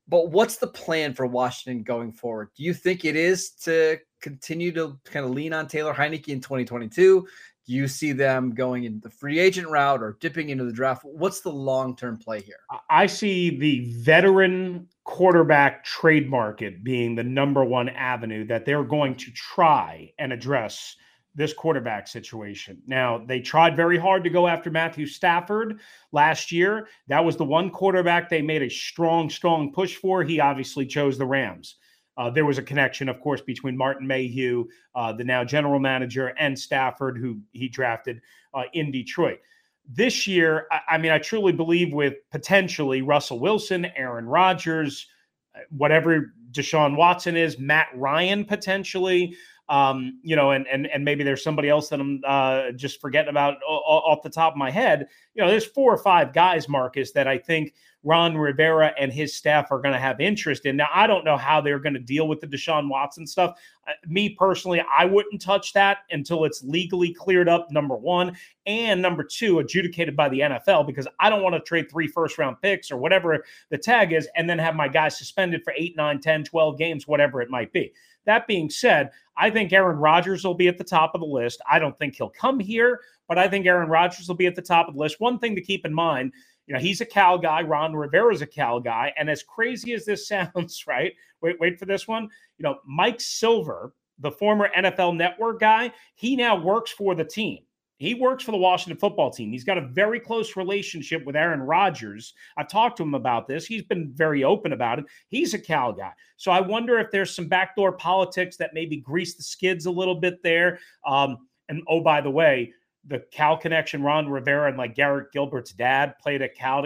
But 0.07 0.31
what's 0.31 0.55
the 0.55 0.67
plan 0.67 1.13
for 1.13 1.25
Washington 1.25 1.83
going 1.83 2.13
forward? 2.13 2.49
Do 2.55 2.63
you 2.63 2.73
think 2.73 3.03
it 3.03 3.17
is 3.17 3.49
to 3.63 3.97
continue 4.21 4.71
to 4.71 4.97
kind 5.03 5.25
of 5.25 5.31
lean 5.31 5.51
on 5.51 5.67
Taylor 5.67 5.93
Heinicke 5.93 6.29
in 6.29 6.39
2022? 6.39 7.27
You 7.67 7.87
see 7.87 8.11
them 8.11 8.53
going 8.53 8.83
in 8.83 8.99
the 8.99 9.09
free 9.09 9.39
agent 9.39 9.67
route 9.67 10.03
or 10.03 10.17
dipping 10.19 10.49
into 10.49 10.65
the 10.65 10.71
draft? 10.71 11.03
What's 11.03 11.41
the 11.41 11.51
long 11.51 11.95
term 11.95 12.17
play 12.17 12.41
here? 12.41 12.59
I 12.89 13.07
see 13.07 13.57
the 13.57 13.91
veteran 13.97 14.87
quarterback 15.03 15.83
trade 15.83 16.29
market 16.29 16.83
being 16.83 17.15
the 17.15 17.23
number 17.23 17.63
one 17.63 17.89
avenue 17.89 18.45
that 18.47 18.65
they're 18.65 18.83
going 18.83 19.15
to 19.15 19.31
try 19.31 20.11
and 20.19 20.31
address 20.31 20.95
this 21.35 21.53
quarterback 21.53 22.07
situation. 22.07 22.81
Now, 22.87 23.23
they 23.25 23.41
tried 23.41 23.75
very 23.75 23.97
hard 23.97 24.23
to 24.23 24.29
go 24.29 24.47
after 24.47 24.71
Matthew 24.71 25.05
Stafford 25.05 25.79
last 26.11 26.51
year. 26.51 26.87
That 27.07 27.25
was 27.25 27.35
the 27.35 27.43
one 27.43 27.69
quarterback 27.71 28.29
they 28.29 28.41
made 28.41 28.61
a 28.61 28.69
strong, 28.69 29.29
strong 29.29 29.73
push 29.73 29.95
for. 29.95 30.23
He 30.23 30.39
obviously 30.39 30.85
chose 30.85 31.17
the 31.17 31.25
Rams. 31.25 31.75
Uh, 32.17 32.29
there 32.29 32.45
was 32.45 32.57
a 32.57 32.63
connection, 32.63 33.09
of 33.09 33.19
course, 33.19 33.41
between 33.41 33.75
Martin 33.75 34.07
Mayhew, 34.07 34.65
uh, 34.95 35.11
the 35.11 35.23
now 35.23 35.43
general 35.43 35.79
manager, 35.79 36.33
and 36.39 36.57
Stafford, 36.57 37.17
who 37.17 37.39
he 37.51 37.67
drafted 37.67 38.21
uh, 38.53 38.63
in 38.73 38.91
Detroit. 38.91 39.39
This 39.87 40.25
year, 40.25 40.67
I, 40.71 40.79
I 40.91 40.97
mean, 40.97 41.11
I 41.11 41.19
truly 41.19 41.51
believe 41.51 41.93
with 41.93 42.15
potentially 42.31 43.01
Russell 43.01 43.39
Wilson, 43.39 43.85
Aaron 43.97 44.25
Rodgers, 44.25 45.07
uh, 45.55 45.59
whatever 45.69 46.33
Deshaun 46.51 46.95
Watson 46.95 47.35
is, 47.35 47.59
Matt 47.59 47.89
Ryan 47.93 48.45
potentially, 48.45 49.35
um, 49.67 50.19
you 50.21 50.35
know, 50.35 50.51
and 50.51 50.67
and 50.67 50.87
and 50.87 51.03
maybe 51.03 51.23
there's 51.23 51.43
somebody 51.43 51.69
else 51.69 51.89
that 51.89 51.99
I'm 51.99 52.21
uh, 52.25 52.71
just 52.71 53.01
forgetting 53.01 53.29
about 53.29 53.57
off 53.63 54.21
the 54.21 54.29
top 54.29 54.53
of 54.53 54.57
my 54.57 54.69
head. 54.69 55.07
You 55.33 55.43
know, 55.43 55.49
there's 55.49 55.65
four 55.65 55.93
or 55.93 55.97
five 55.97 56.33
guys, 56.33 56.69
Marcus, 56.69 57.11
that 57.13 57.27
I 57.27 57.37
think 57.37 57.73
Ron 58.05 58.37
Rivera 58.37 58.93
and 58.99 59.11
his 59.11 59.33
staff 59.33 59.71
are 59.71 59.81
going 59.81 59.93
to 59.93 59.99
have 59.99 60.21
interest 60.21 60.67
in. 60.67 60.77
Now, 60.77 60.87
I 60.93 61.07
don't 61.07 61.25
know 61.25 61.37
how 61.37 61.59
they're 61.59 61.79
going 61.79 61.95
to 61.95 61.99
deal 61.99 62.27
with 62.27 62.39
the 62.39 62.47
Deshaun 62.47 62.87
Watson 62.87 63.25
stuff. 63.25 63.59
Uh, 63.87 63.93
me 64.07 64.29
personally, 64.29 64.83
I 64.95 65.05
wouldn't 65.05 65.41
touch 65.41 65.73
that 65.73 65.99
until 66.11 66.45
it's 66.45 66.63
legally 66.63 67.11
cleared 67.11 67.49
up, 67.49 67.71
number 67.71 67.95
one, 67.95 68.37
and 68.67 69.01
number 69.01 69.23
two, 69.23 69.57
adjudicated 69.57 70.15
by 70.15 70.29
the 70.29 70.41
NFL, 70.41 70.85
because 70.85 71.07
I 71.19 71.31
don't 71.31 71.41
want 71.41 71.55
to 71.55 71.61
trade 71.61 71.89
three 71.89 72.07
first 72.07 72.37
round 72.37 72.61
picks 72.61 72.91
or 72.91 72.97
whatever 72.97 73.43
the 73.69 73.77
tag 73.77 74.13
is 74.13 74.29
and 74.35 74.47
then 74.47 74.59
have 74.59 74.75
my 74.75 74.87
guys 74.87 75.17
suspended 75.17 75.63
for 75.63 75.73
eight, 75.75 75.97
nine, 75.97 76.19
10, 76.19 76.43
12 76.43 76.77
games, 76.77 77.07
whatever 77.07 77.41
it 77.41 77.49
might 77.49 77.73
be. 77.73 77.91
That 78.25 78.47
being 78.47 78.69
said, 78.69 79.11
I 79.37 79.49
think 79.49 79.73
Aaron 79.73 79.97
Rodgers 79.97 80.43
will 80.43 80.53
be 80.53 80.67
at 80.67 80.77
the 80.77 80.83
top 80.83 81.13
of 81.13 81.21
the 81.21 81.27
list. 81.27 81.61
I 81.69 81.79
don't 81.79 81.97
think 81.97 82.15
he'll 82.15 82.29
come 82.29 82.59
here, 82.59 82.99
but 83.27 83.37
I 83.37 83.47
think 83.47 83.65
Aaron 83.65 83.89
Rodgers 83.89 84.27
will 84.27 84.35
be 84.35 84.47
at 84.47 84.55
the 84.55 84.61
top 84.61 84.87
of 84.87 84.95
the 84.95 84.99
list. 84.99 85.19
One 85.19 85.39
thing 85.39 85.55
to 85.55 85.61
keep 85.61 85.85
in 85.85 85.93
mind 85.93 86.31
you 86.67 86.73
know, 86.73 86.79
he's 86.79 87.01
a 87.01 87.05
Cal 87.05 87.37
guy. 87.37 87.61
Ron 87.61 87.95
Rivera's 87.95 88.41
a 88.41 88.47
Cal 88.47 88.79
guy. 88.79 89.13
And 89.17 89.29
as 89.29 89.43
crazy 89.43 89.93
as 89.93 90.05
this 90.05 90.27
sounds, 90.27 90.85
right? 90.87 91.13
Wait, 91.41 91.59
wait 91.59 91.79
for 91.79 91.85
this 91.85 92.07
one. 92.07 92.23
You 92.57 92.63
know, 92.63 92.79
Mike 92.85 93.21
Silver, 93.21 93.93
the 94.19 94.31
former 94.31 94.69
NFL 94.75 95.15
network 95.15 95.59
guy, 95.59 95.91
he 96.15 96.35
now 96.35 96.55
works 96.59 96.91
for 96.91 97.15
the 97.15 97.25
team. 97.25 97.59
He 97.97 98.13
works 98.13 98.43
for 98.43 98.51
the 98.51 98.57
Washington 98.57 98.99
football 98.99 99.31
team. 99.31 99.51
He's 99.51 99.63
got 99.63 99.77
a 99.77 99.87
very 99.87 100.19
close 100.19 100.57
relationship 100.57 101.25
with 101.25 101.35
Aaron 101.35 101.61
Rodgers. 101.61 102.33
I've 102.57 102.67
talked 102.67 102.97
to 102.97 103.03
him 103.03 103.13
about 103.13 103.47
this. 103.47 103.65
He's 103.65 103.83
been 103.83 104.11
very 104.13 104.43
open 104.43 104.73
about 104.73 104.99
it. 104.99 105.05
He's 105.29 105.53
a 105.53 105.59
Cal 105.59 105.93
guy. 105.93 106.11
So 106.35 106.51
I 106.51 106.59
wonder 106.59 106.99
if 106.99 107.09
there's 107.11 107.33
some 107.33 107.47
backdoor 107.47 107.93
politics 107.93 108.57
that 108.57 108.73
maybe 108.73 108.97
grease 108.97 109.35
the 109.35 109.43
skids 109.43 109.85
a 109.85 109.91
little 109.91 110.15
bit 110.15 110.43
there. 110.43 110.79
Um, 111.05 111.47
and 111.69 111.83
oh, 111.87 112.01
by 112.01 112.19
the 112.19 112.29
way, 112.29 112.73
the 113.07 113.19
Cal 113.31 113.55
connection, 113.55 114.03
Ron 114.03 114.27
Rivera 114.27 114.67
and 114.67 114.77
like 114.77 114.95
Garrett 114.95 115.31
Gilbert's 115.31 115.71
dad 115.71 116.17
played 116.19 116.41
at 116.41 116.55
Cal, 116.55 116.85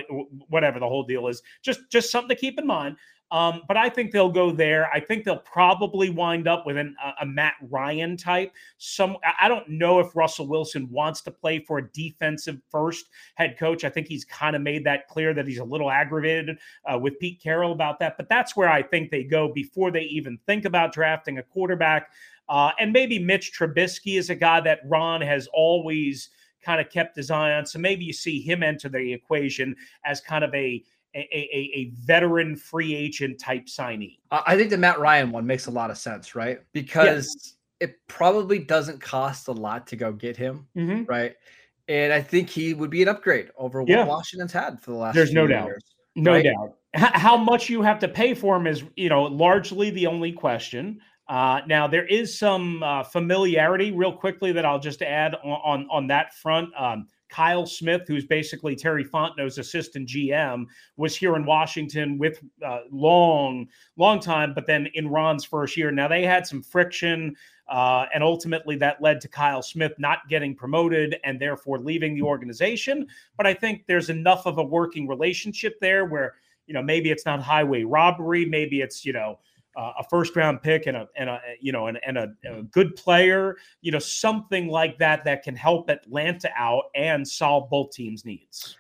whatever 0.50 0.80
the 0.80 0.88
whole 0.88 1.04
deal 1.04 1.28
is. 1.28 1.42
Just 1.62 1.89
just 1.89 2.12
something 2.12 2.36
to 2.36 2.39
keep 2.39 2.60
in 2.60 2.68
mind. 2.68 2.98
Um, 3.31 3.62
but 3.67 3.77
I 3.77 3.89
think 3.89 4.12
they'll 4.12 4.31
go 4.31 4.51
there. 4.51 4.89
I 4.91 5.00
think 5.00 5.24
they'll 5.24 5.38
probably 5.38 6.09
wind 6.09 6.48
up 6.48 6.65
with 6.65 6.77
an, 6.77 6.95
a, 7.03 7.24
a 7.24 7.25
Matt 7.25 7.55
Ryan 7.69 8.17
type. 8.17 8.51
Some 8.77 9.17
I 9.39 9.48
don't 9.48 9.69
know 9.69 10.00
if 10.00 10.15
Russell 10.15 10.48
Wilson 10.48 10.89
wants 10.89 11.21
to 11.21 11.31
play 11.31 11.59
for 11.59 11.77
a 11.77 11.88
defensive 11.89 12.59
first 12.71 13.09
head 13.36 13.57
coach. 13.57 13.83
I 13.83 13.89
think 13.89 14.07
he's 14.07 14.25
kind 14.25 14.55
of 14.55 14.62
made 14.62 14.83
that 14.86 15.07
clear 15.07 15.33
that 15.33 15.48
he's 15.48 15.59
a 15.59 15.63
little 15.63 15.91
aggravated 15.91 16.57
uh, 16.91 16.98
with 16.98 17.19
Pete 17.19 17.39
Carroll 17.41 17.71
about 17.71 18.00
that. 18.00 18.17
But 18.17 18.29
that's 18.29 18.55
where 18.55 18.69
I 18.69 18.81
think 18.81 19.12
they 19.12 19.24
go 19.24 19.51
before 19.53 19.91
they 19.91 20.03
even 20.03 20.39
think 20.48 20.65
about 20.65 20.91
drafting 20.91 21.38
a 21.38 21.43
quarterback. 21.43 22.12
Uh, 22.48 22.71
and 22.79 22.91
maybe 22.91 23.19
Mitch 23.19 23.53
Trubisky 23.57 24.17
is 24.17 24.31
a 24.31 24.36
guy 24.36 24.59
that 24.62 24.79
Ron 24.86 25.21
has 25.21 25.48
always 25.53 26.29
kind 26.63 26.81
of 26.81 26.89
kept 26.89 27.15
his 27.15 27.31
eye 27.31 27.53
on. 27.53 27.65
So 27.65 27.79
maybe 27.79 28.03
you 28.03 28.13
see 28.13 28.41
him 28.41 28.63
enter 28.63 28.89
the 28.89 29.13
equation 29.13 29.75
as 30.03 30.19
kind 30.19 30.43
of 30.43 30.53
a 30.53 30.83
a, 31.16 31.20
a, 31.20 31.72
a 31.75 31.92
veteran 32.06 32.56
free 32.56 32.94
agent 32.94 33.39
type 33.39 33.66
signee. 33.66 34.18
I 34.32 34.56
think 34.56 34.70
the 34.70 34.78
Matt 34.78 35.00
Ryan 35.00 35.32
one 35.32 35.46
makes 35.46 35.66
a 35.68 35.72
lot 35.72 35.89
of 35.92 35.98
sense, 35.98 36.36
right? 36.36 36.60
Because 36.74 37.56
it 37.80 37.96
probably 38.08 38.60
doesn't 38.60 39.00
cost 39.01 39.48
a 39.48 39.51
lot 39.51 39.88
to 39.88 39.96
go 39.96 40.12
get 40.12 40.38
him, 40.38 40.68
Mm-hmm. 40.78 41.06
right? 41.06 41.36
And 41.88 42.13
I 42.13 42.22
think 42.22 42.50
he 42.50 42.75
would 42.75 42.92
be 42.92 43.01
an 43.01 43.08
upgrade 43.08 43.50
over 43.58 43.82
what 43.82 43.89
Yeah. 43.89 44.06
Washington's 44.06 44.54
had 44.54 44.80
for 44.80 44.92
the 44.92 44.98
last. 44.98 45.16
There's 45.16 45.34
no 45.34 45.48
doubt. 45.48 45.66
years. 45.66 45.84
No 46.16 46.34
right? 46.34 46.44
doubt. 46.44 46.75
H- 46.96 47.04
how 47.13 47.36
much 47.38 47.70
you 47.70 47.82
have 47.82 47.98
to 48.00 48.08
pay 48.08 48.34
for 48.36 48.56
him 48.56 48.68
is, 48.68 48.84
you 48.96 49.10
know, 49.10 49.24
largely 49.24 49.89
the 49.89 50.06
only 50.06 50.32
question. 50.32 51.00
Uh, 51.28 51.62
now 51.68 51.88
there 51.88 52.06
is 52.06 52.38
some 52.38 52.84
uh, 52.84 53.04
familiarity, 53.04 53.92
real 53.92 54.12
quickly, 54.13 54.51
that 54.51 54.66
I'll 54.66 54.80
just 54.80 55.01
add 55.01 55.36
on 55.44 55.62
on, 55.63 55.88
on 55.92 56.08
that 56.08 56.34
front. 56.36 56.70
Um, 56.78 57.08
Kyle 57.29 57.65
Smith, 57.65 58.07
who's 58.07 58.25
basically 58.25 58.75
Terry 58.75 59.05
Fontenot's 59.05 59.57
assistant 59.57 60.09
GM, 60.09 60.65
was 60.98 61.15
here 61.15 61.36
in 61.36 61.45
Washington 61.45 62.17
with 62.17 62.41
uh, 62.65 62.81
long, 62.91 63.67
long 63.98 64.19
time, 64.19 64.53
but 64.53 64.65
then 64.65 64.88
in 64.95 65.07
Ron's 65.07 65.45
first 65.45 65.77
year. 65.77 65.91
Now 65.91 66.07
they 66.07 66.24
had 66.24 66.45
some 66.45 66.62
friction, 66.62 67.36
uh, 67.67 68.07
and 68.13 68.24
ultimately 68.24 68.75
that 68.77 69.01
led 69.01 69.21
to 69.21 69.27
Kyle 69.27 69.62
Smith 69.62 69.93
not 70.00 70.27
getting 70.27 70.55
promoted 70.55 71.17
and 71.24 71.39
therefore 71.39 71.77
leaving 71.77 72.15
the 72.15 72.24
organization. 72.24 73.07
But 73.38 73.45
I 73.45 73.53
think 73.53 73.86
there's 73.88 74.09
enough 74.09 74.45
of 74.48 74.57
a 74.57 74.63
working 74.63 75.07
relationship 75.07 75.79
there 75.79 76.05
where 76.05 76.36
you 76.65 76.74
know 76.74 76.81
maybe 76.81 77.12
it's 77.12 77.25
not 77.25 77.41
highway 77.41 77.83
robbery, 77.83 78.45
maybe 78.45 78.81
it's 78.81 79.05
you 79.05 79.13
know 79.13 79.39
uh, 79.79 79.93
a 80.00 80.03
first 80.09 80.36
round 80.36 80.62
pick 80.62 80.88
and 80.88 80.98
a 80.98 81.07
and 81.15 81.29
a 81.29 81.39
you 81.62 81.71
know 81.71 81.88
and, 81.88 81.98
and 82.05 82.17
a, 82.17 82.27
a 82.51 82.63
good 82.63 82.98
player, 82.98 83.55
you 83.79 83.93
know 83.93 84.00
something 84.00 84.67
like 84.67 84.98
that 84.98 85.24
that 85.24 85.41
can 85.41 85.55
help 85.55 85.89
Atlanta 85.89 86.50
out 86.57 86.83
and 86.95 87.25
solve 87.25 87.69
both 87.69 87.91
teams' 87.91 88.25
needs. 88.25 88.75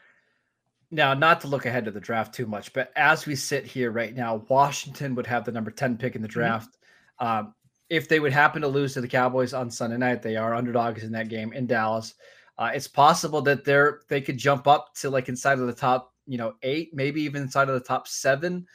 Now, 0.91 1.13
not 1.13 1.39
to 1.41 1.47
look 1.47 1.65
ahead 1.65 1.85
to 1.85 1.91
the 1.91 2.01
draft 2.01 2.33
too 2.33 2.47
much, 2.47 2.73
but 2.73 2.91
as 2.97 3.25
we 3.25 3.35
sit 3.35 3.65
here 3.65 3.91
right 3.91 4.13
now, 4.13 4.43
Washington 4.49 5.15
would 5.15 5.27
have 5.27 5.45
the 5.45 5.51
number 5.51 5.69
10 5.69 5.97
pick 5.97 6.15
in 6.15 6.21
the 6.21 6.27
draft. 6.27 6.77
Um, 7.19 7.53
if 7.89 8.09
they 8.09 8.19
would 8.19 8.33
happen 8.33 8.63
to 8.63 8.67
lose 8.67 8.95
to 8.95 9.01
the 9.01 9.07
Cowboys 9.07 9.53
on 9.53 9.69
Sunday 9.69 9.97
night, 9.97 10.23
they 10.23 10.35
are 10.35 10.55
underdogs 10.55 11.03
in 11.03 11.11
that 11.11 11.29
game 11.29 11.53
in 11.53 11.67
Dallas. 11.67 12.15
Uh, 12.57 12.71
it's 12.73 12.87
possible 12.87 13.41
that 13.43 13.63
they're 13.63 14.01
they 14.09 14.19
could 14.19 14.37
jump 14.37 14.67
up 14.67 14.93
to 14.95 15.09
like 15.09 15.29
inside 15.29 15.59
of 15.59 15.67
the 15.67 15.73
top, 15.73 16.13
you 16.25 16.37
know, 16.37 16.55
eight, 16.63 16.89
maybe 16.91 17.21
even 17.21 17.43
inside 17.43 17.69
of 17.69 17.75
the 17.75 17.87
top 17.87 18.07
seven. 18.07 18.65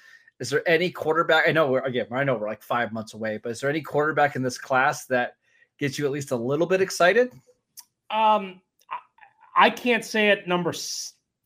Is 0.41 0.51
there 0.51 0.69
any 0.69 0.91
quarterback? 0.91 1.49
I 1.49 1.53
know 1.53 1.71
we're 1.71 1.81
again, 1.81 2.07
I 2.11 2.25
know 2.25 2.37
we're 2.37 2.49
like 2.49 2.63
five 2.63 2.93
months 2.93 3.15
away, 3.15 3.39
but 3.43 3.53
is 3.53 3.61
there 3.61 3.71
any 3.71 3.81
quarterback 3.81 4.37
in 4.37 4.43
this 4.43 4.59
class 4.59 5.07
that 5.07 5.37
gets 5.79 5.99
you 5.99 6.07
at 6.07 6.13
least 6.13 6.33
a 6.33 6.37
little 6.37 6.67
bit 6.67 6.81
excited? 6.81 7.33
Um, 8.11 8.61
I, 8.91 9.67
I 9.67 9.71
can't 9.71 10.05
say 10.05 10.31
at 10.31 10.49
number 10.49 10.73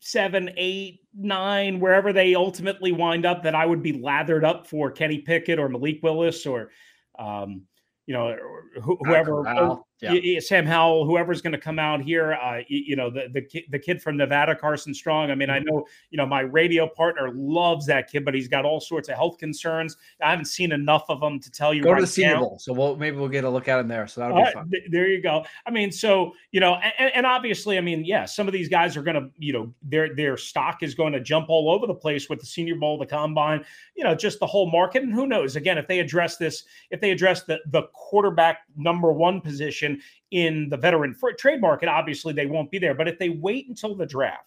seven, 0.00 0.50
eight, 0.56 1.00
nine, 1.14 1.80
wherever 1.80 2.12
they 2.12 2.34
ultimately 2.34 2.92
wind 2.92 3.26
up, 3.26 3.42
that 3.42 3.54
I 3.54 3.66
would 3.66 3.82
be 3.82 3.92
lathered 3.92 4.44
up 4.44 4.66
for 4.66 4.90
Kenny 4.90 5.18
Pickett 5.18 5.58
or 5.58 5.68
Malik 5.68 6.02
Willis 6.02 6.46
or, 6.46 6.70
um, 7.18 7.62
you 8.06 8.14
know, 8.14 8.34
whoever. 8.82 9.82
Yeah. 10.00 10.40
Sam 10.40 10.66
Howell, 10.66 11.06
whoever's 11.06 11.42
going 11.42 11.52
to 11.52 11.58
come 11.58 11.78
out 11.78 12.00
here, 12.00 12.34
uh, 12.34 12.60
you, 12.68 12.96
know, 12.96 13.10
the 13.10 13.28
the 13.32 13.42
kid, 13.42 13.64
the 13.70 13.78
kid 13.78 14.00
from 14.02 14.16
Nevada, 14.16 14.54
Carson 14.54 14.94
Strong. 14.94 15.30
I 15.30 15.34
mean, 15.34 15.50
I 15.50 15.58
know, 15.58 15.86
you 16.10 16.16
know, 16.16 16.26
my 16.26 16.40
radio 16.40 16.88
partner 16.88 17.30
loves 17.34 17.86
that 17.86 18.10
kid, 18.10 18.24
but 18.24 18.34
he's 18.34 18.48
got 18.48 18.64
all 18.64 18.80
sorts 18.80 19.08
of 19.08 19.16
health 19.16 19.38
concerns. 19.38 19.96
I 20.22 20.30
haven't 20.30 20.46
seen 20.46 20.72
enough 20.72 21.04
of 21.08 21.20
them 21.20 21.40
to 21.40 21.50
tell 21.50 21.74
you. 21.74 21.82
Go 21.82 21.90
right 21.90 21.98
to 21.98 22.02
the 22.02 22.06
Senior 22.06 22.34
now. 22.34 22.40
Bowl, 22.40 22.58
so 22.60 22.72
we'll 22.72 22.96
maybe 22.96 23.16
we'll 23.16 23.28
get 23.28 23.44
a 23.44 23.50
look 23.50 23.68
at 23.68 23.80
him 23.80 23.88
there. 23.88 24.06
So 24.06 24.20
that'll 24.20 24.36
be 24.36 24.42
right, 24.42 24.54
fun. 24.54 24.70
th- 24.70 24.84
there 24.90 25.08
you 25.08 25.22
go. 25.22 25.44
I 25.66 25.70
mean, 25.70 25.90
so 25.90 26.32
you 26.52 26.60
know, 26.60 26.74
and, 26.74 27.12
and 27.14 27.26
obviously, 27.26 27.78
I 27.78 27.80
mean, 27.80 28.04
yeah, 28.04 28.24
some 28.24 28.46
of 28.46 28.52
these 28.52 28.68
guys 28.68 28.96
are 28.96 29.02
going 29.02 29.16
to, 29.16 29.30
you 29.36 29.52
know, 29.52 29.72
their 29.82 30.14
their 30.14 30.36
stock 30.36 30.82
is 30.82 30.94
going 30.94 31.12
to 31.12 31.20
jump 31.20 31.48
all 31.48 31.70
over 31.70 31.86
the 31.86 31.94
place 31.94 32.28
with 32.28 32.40
the 32.40 32.46
Senior 32.46 32.76
Bowl, 32.76 32.98
the 32.98 33.06
Combine, 33.06 33.64
you 33.96 34.04
know, 34.04 34.14
just 34.14 34.38
the 34.38 34.46
whole 34.46 34.70
market. 34.70 35.02
And 35.02 35.12
who 35.12 35.26
knows? 35.26 35.56
Again, 35.56 35.78
if 35.78 35.88
they 35.88 35.98
address 35.98 36.36
this, 36.36 36.64
if 36.90 37.00
they 37.00 37.10
address 37.10 37.44
the 37.44 37.58
the 37.66 37.82
quarterback 37.94 38.60
number 38.76 39.12
one 39.12 39.40
position 39.40 39.87
in 40.30 40.68
the 40.68 40.76
veteran 40.76 41.14
trade 41.38 41.60
market, 41.60 41.88
obviously 41.88 42.32
they 42.32 42.46
won't 42.46 42.70
be 42.70 42.78
there. 42.78 42.94
But 42.94 43.08
if 43.08 43.18
they 43.18 43.30
wait 43.30 43.68
until 43.68 43.94
the 43.94 44.06
draft. 44.06 44.44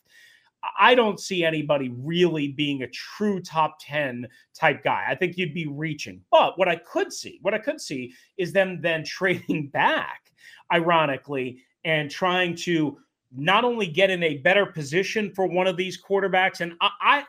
I 0.79 0.93
don't 0.93 1.19
see 1.19 1.43
anybody 1.43 1.89
really 1.89 2.50
being 2.50 2.83
a 2.83 2.88
true 2.89 3.41
top 3.41 3.77
10 3.81 4.27
type 4.53 4.83
guy. 4.83 5.05
I 5.10 5.15
think 5.15 5.38
you'd 5.38 5.55
be 5.55 5.67
reaching. 5.67 6.21
But 6.29 6.57
what 6.60 6.67
I 6.67 6.75
could 6.75 7.12
see, 7.12 7.39
what 7.41 7.55
I 7.55 7.57
could 7.57 7.81
see 7.81 8.13
is 8.38 8.53
them 8.53 8.79
then 8.79 9.03
trading 9.05 9.69
back, 9.69 10.31
ironically, 10.71 11.63
and 11.83 12.12
trying 12.12 12.55
to 12.57 13.00
not 13.36 13.63
only 13.63 13.88
get 13.88 14.10
in 14.10 14.24
a 14.24 14.38
better 14.38 14.65
position 14.65 15.33
for 15.33 15.48
one 15.48 15.65
of 15.65 15.77
these 15.77 16.01
quarterbacks. 16.01 16.62
And 16.62 16.74
I 16.79 17.24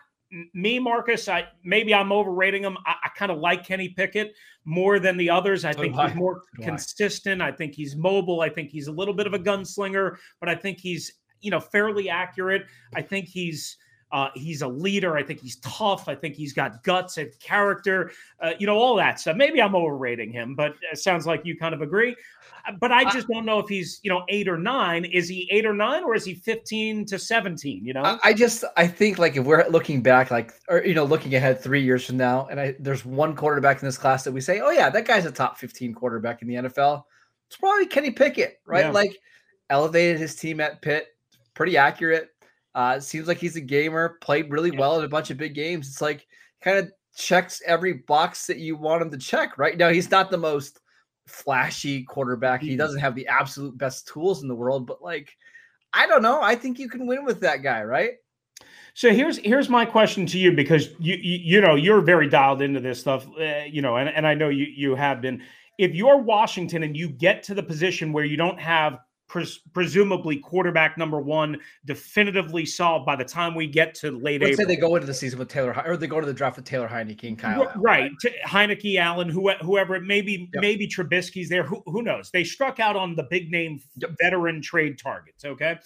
me, 0.55 0.79
Marcus, 0.79 1.29
I 1.29 1.47
maybe 1.65 1.95
I'm 1.95 2.13
overrating 2.13 2.63
him. 2.65 2.77
I, 2.87 2.95
I 3.05 3.09
kind 3.17 3.31
of 3.31 3.39
like 3.39 3.67
Kenny 3.67 3.91
Pickett 3.91 4.33
more 4.65 4.99
than 4.99 5.17
the 5.17 5.31
others. 5.31 5.65
I 5.65 5.73
So 5.73 5.81
think 5.81 5.95
he's 5.97 6.15
more 6.15 6.43
So 6.43 6.47
do 6.57 6.63
I. 6.63 6.67
consistent. 6.67 7.43
I 7.43 7.53
think 7.53 7.75
he's 7.75 7.97
mobile. 7.97 8.41
I 8.41 8.49
think 8.49 8.71
he's 8.71 8.87
a 8.87 8.93
little 8.93 9.15
bit 9.15 9.27
of 9.27 9.35
a 9.35 9.39
gunslinger, 9.39 10.17
but 10.41 10.49
I 10.49 10.55
think 10.55 10.81
he's 10.81 11.13
you 11.41 11.51
know 11.51 11.61
fairly 11.61 12.09
accurate. 12.09 12.63
I 12.95 13.03
think 13.03 13.29
he's 13.29 13.77
uh, 14.13 14.29
he's 14.35 14.61
a 14.61 14.69
leader. 14.69 15.17
I 15.17 15.23
think 15.23 15.41
he's 15.41 15.57
tough. 15.57 16.07
I 16.07 16.15
think 16.15 16.37
he's 16.37 16.53
got 16.53 16.83
guts 16.85 17.17
and 17.17 17.31
character. 17.41 18.13
Uh, 18.41 18.53
you 18.59 18.67
know 18.67 18.77
all 18.77 18.95
that 18.97 19.19
stuff. 19.19 19.37
Maybe 19.37 19.61
I'm 19.61 19.75
overrating 19.75 20.31
him, 20.31 20.55
but 20.55 20.75
it 20.93 20.99
sounds 20.99 21.27
like 21.27 21.45
you 21.45 21.57
kind 21.57 21.75
of 21.75 21.81
agree. 21.81 22.15
Uh, 22.69 22.73
But 22.73 22.93
I 22.93 23.11
just 23.11 23.27
don't 23.29 23.47
know 23.47 23.59
if 23.59 23.69
he's 23.69 24.01
you 24.03 24.11
know 24.11 24.25
eight 24.29 24.49
or 24.49 24.59
nine. 24.59 25.07
Is 25.07 25.29
he 25.29 25.49
eight 25.51 25.65
or 25.65 25.73
nine, 25.73 26.05
or 26.05 26.15
is 26.15 26.27
he 26.27 26.35
fifteen 26.35 27.07
to 27.07 27.19
seventeen? 27.19 27.87
You 27.87 27.95
know. 27.95 28.03
I, 28.03 28.19
I 28.23 28.33
just 28.35 28.65
I 28.77 28.87
think 28.87 29.19
like 29.19 29.37
if 29.37 29.45
we're 29.45 29.67
looking 29.69 30.03
back, 30.03 30.31
like 30.31 30.53
or 30.69 30.85
you 30.85 30.95
know, 30.95 31.05
looking 31.05 31.35
ahead 31.35 31.63
three 31.63 31.83
years 31.83 32.05
from 32.05 32.19
now, 32.19 32.49
and 32.51 32.61
I 32.61 32.77
there's 32.79 33.07
one 33.07 33.35
quarterback 33.35 33.83
in 33.83 33.87
this 33.87 33.97
class 33.97 34.25
that 34.25 34.33
we 34.33 34.43
say, 34.43 34.61
oh 34.61 34.71
yeah, 34.71 34.91
that 34.91 35.07
guy's 35.07 35.25
a 35.25 35.33
top 35.33 35.57
15 35.57 35.95
quarterback 35.95 36.43
in 36.43 36.49
the 36.49 36.55
NFL. 36.55 37.05
It's 37.49 37.57
probably 37.57 37.87
Kenny 37.87 38.11
Pickett, 38.11 38.61
right? 38.67 38.87
Yeah. 38.87 38.91
Like 38.91 39.17
elevated 39.71 40.19
his 40.19 40.35
team 40.35 40.61
at 40.61 40.83
Pitt, 40.83 41.07
pretty 41.55 41.79
accurate. 41.79 42.32
Uh, 42.75 42.99
seems 43.01 43.29
like 43.29 43.39
he's 43.39 43.57
a 43.57 43.61
gamer, 43.61 44.19
played 44.21 44.51
really 44.51 44.71
Yeah. 44.71 44.79
well 44.79 44.99
in 44.99 45.05
a 45.05 45.09
bunch 45.09 45.31
of 45.31 45.37
big 45.37 45.55
games. 45.55 45.89
It's 45.89 46.01
like 46.01 46.27
kind 46.63 46.79
of 46.79 46.91
checks 47.15 47.61
every 47.67 47.93
box 47.93 48.47
that 48.47 48.59
you 48.59 48.77
want 48.77 49.03
him 49.03 49.11
to 49.11 49.19
check. 49.19 49.59
Right 49.59 49.77
now, 49.77 49.91
he's 49.91 50.11
not 50.11 50.31
the 50.31 50.39
most 50.39 50.81
flashy 51.27 52.03
quarterback. 52.05 52.63
He 52.63 52.75
Mhm. 52.75 52.79
doesn't 52.79 53.01
have 53.01 53.15
the 53.15 53.27
absolute 53.29 53.77
best 53.77 54.09
tools 54.09 54.43
in 54.43 54.49
the 54.49 54.55
world, 54.55 54.87
but 54.87 55.03
like, 55.03 55.37
I 55.93 56.07
don't 56.07 56.23
know. 56.23 56.41
I 56.43 56.55
think 56.55 56.79
you 56.79 56.89
can 56.89 57.07
win 57.07 57.25
with 57.25 57.41
that 57.41 57.63
guy, 57.63 57.83
right? 57.85 58.13
So 58.95 59.11
here's 59.11 59.39
here's 59.39 59.69
my 59.69 59.85
question 59.85 60.27
to 60.27 60.39
you 60.39 60.53
because 60.53 60.91
you 60.99 61.15
you, 61.17 61.39
you 61.39 61.61
know 61.61 61.75
you're 61.75 62.01
very 62.01 62.29
dialed 62.29 62.63
into 62.63 62.81
this 62.81 63.01
stuff, 63.01 63.27
uh, 63.41 63.65
you 63.67 63.83
know, 63.83 63.97
and, 63.97 64.09
and 64.09 64.27
I 64.27 64.35
know 64.35 64.49
you 64.49 64.67
you 64.67 64.95
have 64.95 65.21
been. 65.21 65.43
If 65.79 65.95
you're 65.95 66.19
Washington 66.19 66.83
and 66.83 66.97
you 66.97 67.09
get 67.09 67.43
to 67.45 67.55
the 67.55 67.63
position 67.63 68.13
where 68.13 68.25
you 68.25 68.37
don't 68.37 68.61
have 68.61 68.99
pres- 69.33 69.61
presumably 69.73 70.37
quarterback 70.37 70.99
number 70.99 71.19
one 71.19 71.59
definitively 71.87 72.67
solved 72.67 73.07
by 73.07 73.17
the 73.17 73.25
time 73.25 73.55
we 73.55 73.67
get 73.67 73.95
to 73.95 74.11
late 74.11 74.43
Let's 74.43 74.59
say 74.59 74.65
they 74.65 74.77
go 74.77 74.95
into 74.95 75.07
the 75.07 75.15
season 75.15 75.39
with 75.39 75.49
Taylor, 75.49 75.75
or 75.87 75.97
they 75.97 76.07
go 76.07 76.21
to 76.21 76.27
the 76.27 76.35
draft 76.35 76.57
with 76.57 76.67
Taylor 76.67 76.87
Heinicke 76.87 77.27
and 77.27 77.39
Kyle. 77.39 77.63
Allen, 77.63 77.81
right, 77.81 78.11
T- 78.21 78.29
Heinicke, 78.47 78.99
Allen, 78.99 79.31
who, 79.31 79.51
whoever 79.63 79.95
it 79.97 80.03
may 80.03 80.21
be, 80.21 80.51
Yep. 80.53 80.61
maybe 80.61 80.87
Trubisky's 80.87 81.49
there. 81.49 81.63
Who, 81.63 81.83
who 81.87 82.03
knows? 82.03 82.31
They 82.31 82.45
struck 82.45 82.79
out 82.79 82.95
on 82.95 83.17
the 83.17 83.23
big 83.25 83.51
name 83.51 83.81
Yep. 83.97 84.11
veteran 84.21 84.61
trade 84.61 84.99
targets. 84.99 85.47
Okay. 85.47 85.79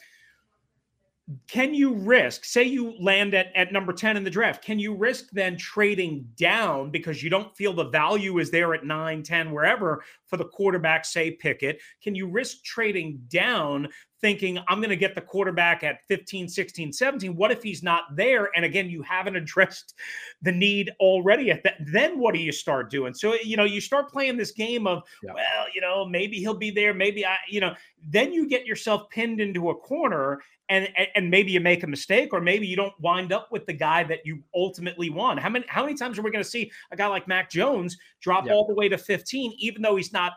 Can 1.48 1.74
you 1.74 1.92
risk, 1.92 2.44
say 2.44 2.62
you 2.62 2.94
land 3.00 3.34
at, 3.34 3.48
at 3.56 3.72
number 3.72 3.92
10 3.92 4.16
in 4.16 4.22
the 4.22 4.30
draft, 4.30 4.62
can 4.64 4.78
you 4.78 4.94
risk 4.94 5.28
then 5.32 5.56
trading 5.56 6.24
down 6.36 6.92
because 6.92 7.20
you 7.20 7.28
don't 7.28 7.56
feel 7.56 7.72
the 7.72 7.88
value 7.88 8.38
is 8.38 8.52
there 8.52 8.74
at 8.74 8.84
9, 8.84 9.24
10, 9.24 9.50
wherever 9.50 10.04
for 10.26 10.36
the 10.36 10.44
quarterback, 10.44 11.04
say 11.04 11.32
Pickett? 11.32 11.80
Can 12.00 12.14
you 12.14 12.28
risk 12.28 12.62
trading 12.62 13.20
down 13.26 13.88
thinking 14.20 14.58
I'm 14.68 14.78
going 14.78 14.90
to 14.90 14.96
get 14.96 15.14
the 15.14 15.20
quarterback 15.20 15.82
at 15.84 16.04
15, 16.08 16.48
16, 16.48 16.92
17? 16.92 17.36
What 17.36 17.50
if 17.50 17.62
he's 17.62 17.82
not 17.82 18.04
there? 18.16 18.50
And 18.56 18.64
again, 18.64 18.88
you 18.88 19.02
haven't 19.02 19.36
addressed 19.42 19.94
the 20.42 20.52
need 20.52 20.90
already 21.00 21.50
at 21.50 21.62
that. 21.64 21.74
Then 21.80 22.18
what 22.18 22.34
do 22.34 22.40
you 22.40 22.52
start 22.52 22.90
doing? 22.90 23.14
So, 23.14 23.34
you 23.34 23.56
know, 23.56 23.64
you 23.64 23.80
start 23.80 24.10
playing 24.10 24.36
this 24.36 24.52
game 24.52 24.86
of, 24.86 25.02
Yeah. 25.22 25.32
well, 25.34 25.66
you 25.74 25.80
know, 25.80 26.04
maybe 26.06 26.38
he'll 26.38 26.54
be 26.54 26.70
there. 26.70 26.94
Maybe 26.94 27.24
I, 27.26 27.36
you 27.48 27.60
know, 27.60 27.74
then 28.08 28.32
you 28.32 28.48
get 28.48 28.66
yourself 28.66 29.08
pinned 29.10 29.40
into 29.40 29.70
a 29.70 29.74
corner 29.74 30.40
and, 30.68 30.88
and 30.96 31.06
and 31.14 31.30
maybe 31.30 31.52
you 31.52 31.60
make 31.60 31.84
a 31.84 31.86
mistake 31.86 32.32
or 32.32 32.40
maybe 32.40 32.66
you 32.66 32.74
don't 32.74 32.92
wind 33.00 33.32
up 33.32 33.52
with 33.52 33.66
the 33.66 33.72
guy 33.72 34.02
that 34.02 34.26
you 34.26 34.42
ultimately 34.52 35.10
want. 35.10 35.38
How 35.38 35.48
many 35.48 35.64
how 35.68 35.84
many 35.84 35.94
times 35.94 36.18
are 36.18 36.22
we 36.22 36.32
going 36.32 36.42
to 36.42 36.50
see 36.50 36.72
a 36.90 36.96
guy 36.96 37.06
like 37.06 37.28
Mac 37.28 37.48
Jones 37.50 37.96
drop 38.20 38.46
Yeah. 38.46 38.52
all 38.52 38.66
the 38.66 38.74
way 38.74 38.88
to 38.88 38.98
15 38.98 39.54
even 39.58 39.80
though 39.80 39.94
he's 39.94 40.12
not 40.12 40.32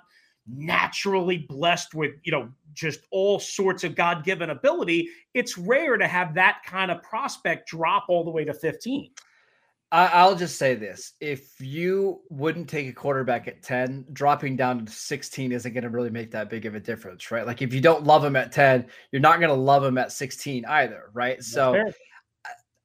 naturally 0.56 1.40
blessed 1.50 1.94
with, 1.94 2.12
you 2.24 2.32
know, 2.32 2.50
just 2.74 3.02
all 3.12 3.40
sorts 3.40 3.84
of 3.84 3.96
God-given 3.96 4.50
ability, 4.50 5.10
it's 5.34 5.58
rare 5.58 5.98
to 5.98 6.08
have 6.08 6.34
that 6.36 6.62
kind 6.66 6.92
of 6.92 7.02
prospect 7.04 7.68
drop 7.68 8.06
all 8.10 8.24
the 8.24 8.32
way 8.32 8.46
to 8.46 8.54
15. 8.54 9.12
I, 9.92 10.06
I'll 10.08 10.36
just 10.36 10.58
say 10.58 10.76
this: 10.76 11.14
if 11.20 11.60
you 11.60 12.22
wouldn't 12.30 12.70
take 12.70 12.88
a 12.88 12.94
quarterback 12.94 13.48
at 13.48 13.64
ten, 13.64 14.06
dropping 14.14 14.56
down 14.56 14.86
to 14.86 14.92
sixteen 14.92 15.52
isn't 15.52 15.74
going 15.74 15.84
to 15.84 15.90
really 15.90 16.12
make 16.12 16.30
that 16.32 16.50
big 16.50 16.68
of 16.68 16.76
a 16.76 16.80
difference, 16.80 17.32
right? 17.32 17.46
Like 17.46 17.62
if 17.64 17.74
you 17.74 17.82
don't 17.82 18.04
love 18.04 18.24
him 18.24 18.36
at 18.36 18.52
ten, 18.52 18.86
you're 19.12 19.20
not 19.20 19.40
going 19.40 19.50
to 19.50 19.60
love 19.60 19.84
him 19.84 19.98
at 19.98 20.12
sixteen 20.12 20.64
either, 20.66 21.10
right? 21.14 21.44
So 21.44 21.74
Fair. 21.74 21.94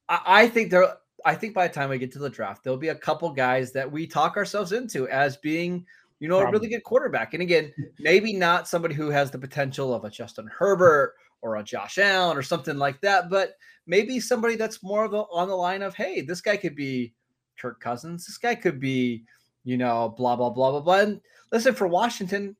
I 0.09 0.47
think 0.47 0.71
there. 0.71 0.95
I 1.23 1.35
think 1.35 1.53
by 1.53 1.67
the 1.67 1.73
time 1.73 1.89
we 1.89 1.97
get 1.97 2.11
to 2.13 2.19
the 2.19 2.29
draft, 2.29 2.63
there'll 2.63 2.77
be 2.77 2.89
a 2.89 2.95
couple 2.95 3.31
guys 3.31 3.71
that 3.73 3.91
we 3.91 4.05
talk 4.05 4.37
ourselves 4.37 4.71
into 4.71 5.07
as 5.09 5.37
being, 5.37 5.85
you 6.19 6.27
know, 6.27 6.39
a 6.39 6.49
really 6.49 6.69
good 6.69 6.83
quarterback. 6.83 7.33
And 7.33 7.43
again, 7.43 7.73
maybe 7.99 8.33
not 8.33 8.67
somebody 8.67 8.95
who 8.95 9.09
has 9.09 9.31
the 9.31 9.37
potential 9.37 9.93
of 9.93 10.05
a 10.05 10.09
Justin 10.09 10.47
Herbert 10.47 11.13
or 11.41 11.57
a 11.57 11.63
Josh 11.63 11.97
Allen 11.97 12.37
or 12.37 12.41
something 12.41 12.77
like 12.77 13.01
that, 13.01 13.29
but 13.29 13.55
maybe 13.85 14.19
somebody 14.19 14.55
that's 14.55 14.83
more 14.83 15.05
of 15.05 15.11
the 15.11 15.19
on 15.31 15.47
the 15.47 15.55
line 15.55 15.81
of, 15.81 15.93
hey, 15.93 16.21
this 16.21 16.41
guy 16.41 16.57
could 16.57 16.75
be 16.75 17.13
Kirk 17.59 17.79
Cousins. 17.79 18.25
This 18.25 18.37
guy 18.37 18.55
could 18.55 18.79
be, 18.79 19.25
you 19.63 19.77
know, 19.77 20.13
blah 20.17 20.35
blah 20.35 20.49
blah 20.49 20.71
blah 20.71 20.81
blah. 20.81 20.99
And 20.99 21.21
listen, 21.51 21.75
for 21.75 21.87
Washington, 21.87 22.55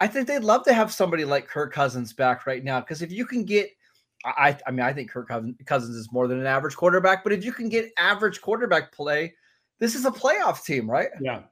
I 0.00 0.06
think 0.06 0.26
they'd 0.26 0.38
love 0.38 0.64
to 0.64 0.74
have 0.74 0.92
somebody 0.92 1.24
like 1.24 1.46
Kirk 1.46 1.72
Cousins 1.72 2.12
back 2.12 2.46
right 2.46 2.64
now 2.64 2.80
because 2.80 3.02
if 3.02 3.12
you 3.12 3.26
can 3.26 3.44
get, 3.44 3.68
I 4.24 4.56
I 4.66 4.70
mean, 4.70 4.80
I 4.80 4.92
think 4.92 5.10
Kirk 5.10 5.28
Cousins 5.66 5.96
is 5.96 6.10
more 6.10 6.26
than 6.26 6.40
an 6.40 6.46
average 6.46 6.76
quarterback, 6.76 7.22
but 7.22 7.32
if 7.32 7.44
you 7.44 7.52
can 7.52 7.68
get 7.68 7.92
average 7.98 8.40
quarterback 8.40 8.92
play, 8.92 9.34
this 9.78 9.94
is 9.94 10.06
a 10.06 10.10
playoff 10.10 10.64
team, 10.64 10.90
right? 10.90 11.08
Yeah. 11.20 11.42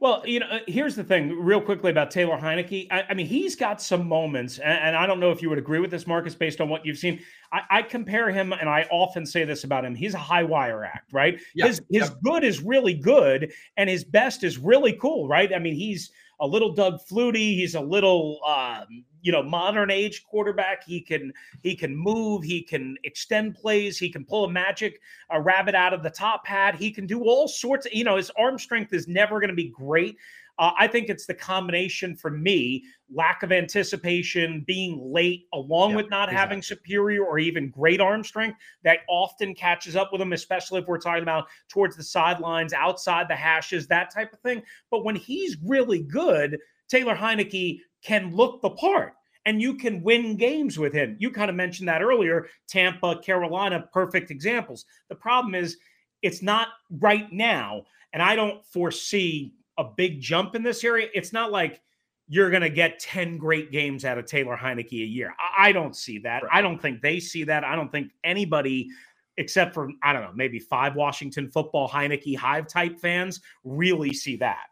Well, 0.00 0.22
you 0.26 0.40
know, 0.40 0.60
here's 0.66 0.96
the 0.96 1.04
thing, 1.04 1.32
real 1.38 1.60
quickly 1.60 1.90
about 1.90 2.10
Taylor 2.10 2.38
Heinicke. 2.38 2.86
I, 2.90 3.04
I 3.10 3.14
mean, 3.14 3.26
he's 3.26 3.56
got 3.56 3.80
some 3.80 4.08
moments, 4.08 4.58
and, 4.58 4.78
and 4.78 4.96
I 4.96 5.06
don't 5.06 5.20
know 5.20 5.30
if 5.30 5.42
you 5.42 5.48
would 5.48 5.58
agree 5.58 5.80
with 5.80 5.90
this, 5.90 6.06
Marcus, 6.06 6.34
based 6.34 6.60
on 6.60 6.68
what 6.68 6.84
you've 6.84 6.98
seen. 6.98 7.20
I, 7.52 7.60
I 7.70 7.82
compare 7.82 8.30
him, 8.30 8.52
and 8.52 8.68
I 8.68 8.86
often 8.90 9.26
say 9.26 9.44
this 9.44 9.64
about 9.64 9.84
him: 9.84 9.94
he's 9.94 10.14
a 10.14 10.18
high 10.18 10.44
wire 10.44 10.84
act, 10.84 11.12
right? 11.12 11.40
His 11.66 11.80
his 11.90 12.10
good 12.24 12.44
is 12.44 12.62
really 12.62 12.94
good, 12.94 13.52
and 13.76 13.88
his 13.88 14.04
best 14.04 14.44
is 14.44 14.58
really 14.58 14.92
cool, 14.94 15.28
right? 15.28 15.52
I 15.54 15.58
mean, 15.58 15.74
he's 15.74 16.10
a 16.40 16.46
little 16.46 16.72
Doug 16.74 17.00
Flutie. 17.10 17.54
He's 17.56 17.74
a 17.74 17.80
little, 17.80 18.40
um, 18.46 19.04
you 19.26 19.32
know, 19.32 19.42
modern 19.42 19.90
age 19.90 20.24
quarterback. 20.24 20.84
He 20.84 21.00
can 21.00 21.32
he 21.64 21.74
can 21.74 21.96
move. 21.96 22.44
He 22.44 22.62
can 22.62 22.96
extend 23.02 23.56
plays. 23.56 23.98
He 23.98 24.08
can 24.08 24.24
pull 24.24 24.44
a 24.44 24.50
magic 24.52 25.00
a 25.30 25.40
rabbit 25.40 25.74
out 25.74 25.92
of 25.92 26.04
the 26.04 26.10
top 26.10 26.46
hat. 26.46 26.76
He 26.76 26.92
can 26.92 27.08
do 27.08 27.24
all 27.24 27.48
sorts. 27.48 27.86
Of, 27.86 27.92
you 27.92 28.04
know, 28.04 28.16
his 28.16 28.30
arm 28.38 28.56
strength 28.56 28.92
is 28.92 29.08
never 29.08 29.40
going 29.40 29.50
to 29.50 29.56
be 29.56 29.68
great. 29.68 30.16
Uh, 30.60 30.70
I 30.78 30.86
think 30.86 31.08
it's 31.08 31.26
the 31.26 31.34
combination 31.34 32.14
for 32.14 32.30
me 32.30 32.84
lack 33.12 33.42
of 33.42 33.50
anticipation, 33.50 34.62
being 34.64 35.12
late, 35.12 35.48
along 35.52 35.90
Yeah, 35.90 35.96
with 35.96 36.10
not 36.10 36.32
having 36.32 36.62
superior 36.62 37.24
or 37.24 37.40
even 37.40 37.68
great 37.68 38.00
arm 38.00 38.22
strength 38.22 38.58
that 38.84 39.00
often 39.08 39.56
catches 39.56 39.96
up 39.96 40.12
with 40.12 40.20
him, 40.20 40.32
especially 40.32 40.80
if 40.80 40.86
we're 40.86 40.98
talking 40.98 41.24
about 41.24 41.48
towards 41.68 41.96
the 41.96 42.02
sidelines, 42.04 42.72
outside 42.72 43.26
the 43.28 43.34
hashes, 43.34 43.88
that 43.88 44.14
type 44.14 44.32
of 44.32 44.38
thing. 44.38 44.62
But 44.88 45.04
when 45.04 45.16
he's 45.16 45.56
really 45.64 46.02
good, 46.02 46.58
Taylor 46.88 47.16
Heinicke 47.16 47.80
can 48.06 48.34
look 48.34 48.62
the 48.62 48.70
part 48.70 49.14
and 49.46 49.60
you 49.60 49.74
can 49.74 50.02
win 50.02 50.36
games 50.36 50.78
with 50.78 50.92
him. 50.92 51.16
You 51.18 51.30
kind 51.30 51.50
of 51.50 51.56
mentioned 51.56 51.88
that 51.88 52.02
earlier. 52.02 52.46
Tampa, 52.68 53.18
Carolina, 53.20 53.88
perfect 53.92 54.30
examples. 54.30 54.84
The 55.08 55.14
problem 55.14 55.54
is 55.54 55.78
it's 56.22 56.42
not 56.42 56.68
right 56.90 57.30
now. 57.32 57.82
And 58.12 58.22
I 58.22 58.36
don't 58.36 58.64
foresee 58.64 59.54
a 59.78 59.84
big 59.84 60.20
jump 60.20 60.54
in 60.54 60.62
this 60.62 60.84
area. 60.84 61.08
It's 61.14 61.32
not 61.32 61.50
like 61.50 61.82
you're 62.28 62.50
going 62.50 62.62
to 62.62 62.70
get 62.70 62.98
10 62.98 63.38
great 63.38 63.70
games 63.70 64.04
out 64.04 64.18
of 64.18 64.26
Taylor 64.26 64.56
Heinicke 64.56 64.92
a 64.92 65.06
year. 65.06 65.34
I, 65.38 65.68
I 65.68 65.72
don't 65.72 65.94
see 65.94 66.18
that. 66.20 66.42
I 66.50 66.60
don't 66.60 66.80
think 66.80 67.02
they 67.02 67.20
see 67.20 67.44
that. 67.44 67.64
I 67.64 67.76
don't 67.76 67.90
think 67.90 68.12
anybody, 68.24 68.88
except 69.36 69.74
for, 69.74 69.90
I 70.02 70.12
don't 70.12 70.22
know, 70.22 70.32
maybe 70.34 70.58
five 70.58 70.94
Washington 70.94 71.50
football 71.50 71.88
Heinicke 71.88 72.36
Hive 72.36 72.68
type 72.68 72.98
fans, 72.98 73.40
really 73.64 74.12
see 74.12 74.36
that. 74.36 74.66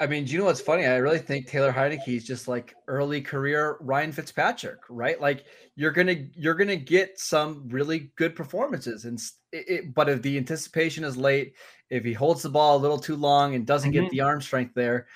I 0.00 0.06
mean, 0.08 0.24
do 0.24 0.32
you 0.32 0.38
know 0.38 0.46
what's 0.46 0.60
funny? 0.60 0.86
I 0.86 0.96
really 0.96 1.18
think 1.20 1.46
Taylor 1.46 1.72
Heinicke 1.72 2.08
is 2.16 2.24
just 2.24 2.48
like 2.48 2.74
early 2.88 3.20
career 3.20 3.76
Ryan 3.80 4.10
Fitzpatrick, 4.10 4.80
right? 4.88 5.20
Like 5.20 5.44
you're 5.76 5.92
gonna 5.92 6.16
you're 6.34 6.54
gonna 6.56 6.76
get 6.76 7.18
some 7.18 7.68
really 7.68 8.10
good 8.16 8.34
performances, 8.34 9.04
and 9.04 9.20
it, 9.52 9.64
it- 9.68 9.94
but 9.94 10.08
if 10.08 10.20
the 10.22 10.36
anticipation 10.36 11.04
is 11.04 11.16
late, 11.16 11.54
if 11.90 12.04
he 12.04 12.12
holds 12.12 12.42
the 12.42 12.50
ball 12.50 12.76
a 12.76 12.82
little 12.82 12.98
too 12.98 13.14
long 13.16 13.54
and 13.54 13.66
doesn't 13.66 13.90
Mhm. 13.90 13.94
get 13.94 14.10
the 14.10 14.20
arm 14.20 14.40
strength 14.42 14.74
there, 14.74 15.06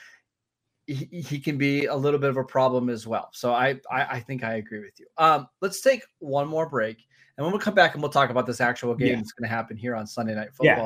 he, 0.86 0.94
he 1.06 1.40
can 1.40 1.58
be 1.58 1.86
a 1.86 1.94
little 1.94 2.20
bit 2.20 2.30
of 2.30 2.36
a 2.36 2.44
problem 2.44 2.88
as 2.88 3.06
well. 3.06 3.30
So 3.32 3.52
I, 3.52 3.80
I 3.90 4.04
I 4.16 4.20
think 4.20 4.44
I 4.44 4.54
agree 4.54 4.78
with 4.80 4.98
you. 5.00 5.06
Um, 5.18 5.48
let's 5.60 5.80
take 5.80 6.02
one 6.20 6.46
more 6.48 6.68
break, 6.68 6.98
and 7.36 7.44
when 7.44 7.52
we 7.52 7.58
come 7.60 7.74
back 7.74 7.94
and 7.94 8.02
we'll 8.02 8.12
talk 8.12 8.30
about 8.30 8.46
this 8.46 8.60
actual 8.60 8.94
game 8.94 9.08
Yeah. 9.08 9.16
that's 9.16 9.32
going 9.32 9.48
to 9.48 9.54
happen 9.54 9.76
here 9.76 9.96
on 9.96 10.06
Sunday 10.06 10.34
Night 10.36 10.50
Yeah. 10.62 10.76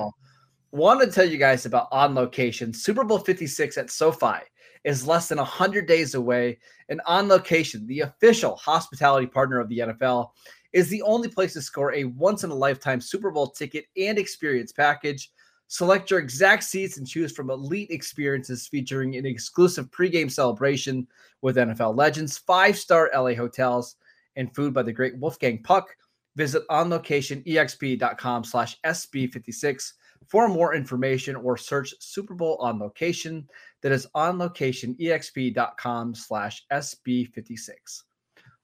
Want 0.73 1.03
to 1.03 1.07
tell 1.07 1.27
you 1.27 1.37
guys 1.37 1.67
about 1.67 1.89
On 1.93 2.15
Location. 2.15 2.73
Super 2.73 3.05
Bowl 3.05 3.19
56 3.19 3.77
at 3.77 3.91
SoFi 3.91 4.39
is 4.85 5.07
less 5.07 5.29
than 5.29 5.37
100 5.37 5.87
days 5.87 6.15
away. 6.15 6.59
And 6.89 7.03
On 7.05 7.29
Location, 7.29 7.87
the 7.87 8.01
official 8.01 8.57
hospitality 8.57 9.27
partner 9.27 9.61
of 9.61 9.69
the 9.69 9.81
NFL, 9.81 10.31
is 10.73 10.89
the 10.89 11.03
only 11.03 11.29
place 11.29 11.53
to 11.53 11.61
score 11.61 11.93
a 11.93 12.05
once 12.05 12.43
in 12.43 12.51
a 12.51 12.55
lifetime 12.55 13.03
Super 13.03 13.31
Bowl 13.31 13.51
ticket 13.51 13.85
and 13.99 14.19
experience 14.19 14.73
package. 14.73 15.31
Select 15.69 16.11
your 16.11 16.21
exact 16.21 16.65
seats 16.65 16.97
and 16.97 17.07
choose 17.07 17.33
from 17.33 17.51
elite 17.51 17.91
experiences 17.91 18.67
featuring 18.67 19.17
an 19.17 19.27
exclusive 19.27 19.91
pregame 19.91 20.31
celebration 20.31 21.07
with 21.43 21.57
NFL 21.57 21.99
legends, 21.99 22.39
five 22.39 22.79
star 22.79 23.11
LA 23.15 23.35
hotels, 23.35 23.97
and 24.37 24.55
food 24.55 24.73
by 24.73 24.83
the 24.83 24.93
great 24.93 25.19
Wolfgang 25.19 25.63
Puck. 25.63 25.95
Visit 26.35 26.67
onlocationexp.com 26.69 28.45
slash 28.45 28.81
SB56 28.87 29.93
for 30.29 30.49
more 30.49 30.75
information 30.75 31.37
or 31.37 31.57
search 31.57 31.95
Super 32.01 32.35
Bowl 32.35 32.57
on 32.61 32.79
location. 32.79 33.49
That 33.83 33.93
is 33.93 34.07
on 34.15 34.39
locationexp.com 34.39 36.15
slash 36.15 36.63
SB56. 36.73 37.69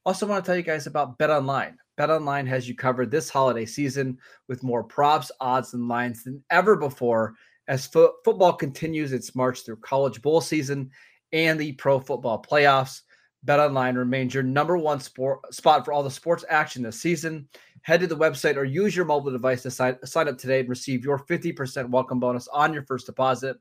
Also, 0.06 0.26
want 0.26 0.44
to 0.44 0.48
tell 0.48 0.56
you 0.56 0.62
guys 0.62 0.86
about 0.86 1.18
Bet 1.18 1.30
Online. 1.30 1.76
Bet 1.96 2.10
Online 2.10 2.46
has 2.46 2.68
you 2.68 2.74
covered 2.74 3.10
this 3.10 3.28
holiday 3.28 3.66
season 3.66 4.16
with 4.46 4.62
more 4.62 4.84
props, 4.84 5.30
odds, 5.40 5.74
and 5.74 5.88
lines 5.88 6.22
than 6.22 6.42
ever 6.50 6.76
before 6.76 7.34
as 7.66 7.86
fo- 7.86 8.14
football 8.24 8.52
continues 8.52 9.12
its 9.12 9.34
march 9.34 9.64
through 9.64 9.76
college 9.76 10.22
bowl 10.22 10.40
season 10.40 10.90
and 11.32 11.60
the 11.60 11.72
pro 11.72 12.00
football 12.00 12.40
playoffs. 12.40 13.02
Bet 13.44 13.60
Online 13.60 13.96
remains 13.96 14.34
your 14.34 14.42
number 14.42 14.76
one 14.76 15.00
sport 15.00 15.52
spot 15.54 15.84
for 15.84 15.92
all 15.92 16.02
the 16.02 16.10
sports 16.10 16.44
action 16.48 16.82
this 16.82 17.00
season. 17.00 17.48
Head 17.82 18.00
to 18.00 18.06
the 18.06 18.16
website 18.16 18.56
or 18.56 18.64
use 18.64 18.94
your 18.94 19.04
mobile 19.04 19.30
device 19.30 19.62
to 19.62 19.70
sign, 19.70 19.96
sign 20.04 20.28
up 20.28 20.38
today 20.38 20.60
and 20.60 20.68
receive 20.68 21.04
your 21.04 21.18
50% 21.18 21.90
welcome 21.90 22.20
bonus 22.20 22.48
on 22.48 22.72
your 22.72 22.82
first 22.84 23.06
deposit. 23.06 23.56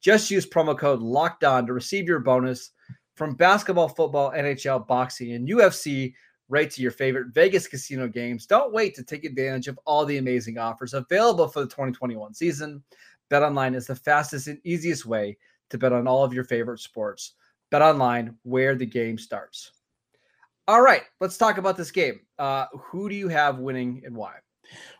Just 0.00 0.30
use 0.30 0.46
promo 0.46 0.76
code 0.76 1.00
locked 1.00 1.44
on 1.44 1.66
to 1.66 1.72
receive 1.72 2.06
your 2.06 2.20
bonus 2.20 2.70
from 3.16 3.34
basketball, 3.34 3.88
football, 3.88 4.32
NHL, 4.32 4.86
boxing, 4.86 5.32
and 5.32 5.48
UFC 5.48 6.14
right 6.48 6.70
to 6.70 6.82
your 6.82 6.90
favorite 6.90 7.28
Vegas 7.32 7.66
casino 7.66 8.08
games. 8.08 8.44
Don't 8.44 8.72
wait 8.72 8.94
to 8.96 9.04
take 9.04 9.24
advantage 9.24 9.68
of 9.68 9.78
all 9.86 10.04
the 10.04 10.18
amazing 10.18 10.58
offers 10.58 10.94
available 10.94 11.48
for 11.48 11.60
the 11.60 11.66
2021 11.66 12.34
season. 12.34 12.82
BetOnline 13.30 13.76
is 13.76 13.86
the 13.86 13.94
fastest 13.94 14.48
and 14.48 14.58
easiest 14.64 15.06
way 15.06 15.38
to 15.70 15.78
bet 15.78 15.92
on 15.92 16.08
all 16.08 16.24
of 16.24 16.34
your 16.34 16.44
favorite 16.44 16.80
sports. 16.80 17.34
BetOnline, 17.72 18.34
where 18.42 18.74
the 18.74 18.86
game 18.86 19.16
starts. 19.16 19.70
All 20.68 20.80
right, 20.80 21.02
let's 21.20 21.36
talk 21.36 21.58
about 21.58 21.76
this 21.76 21.90
game. 21.90 22.20
Uh, 22.38 22.66
who 22.78 23.08
do 23.08 23.14
you 23.14 23.28
have 23.28 23.58
winning 23.58 24.02
and 24.04 24.14
why? 24.14 24.34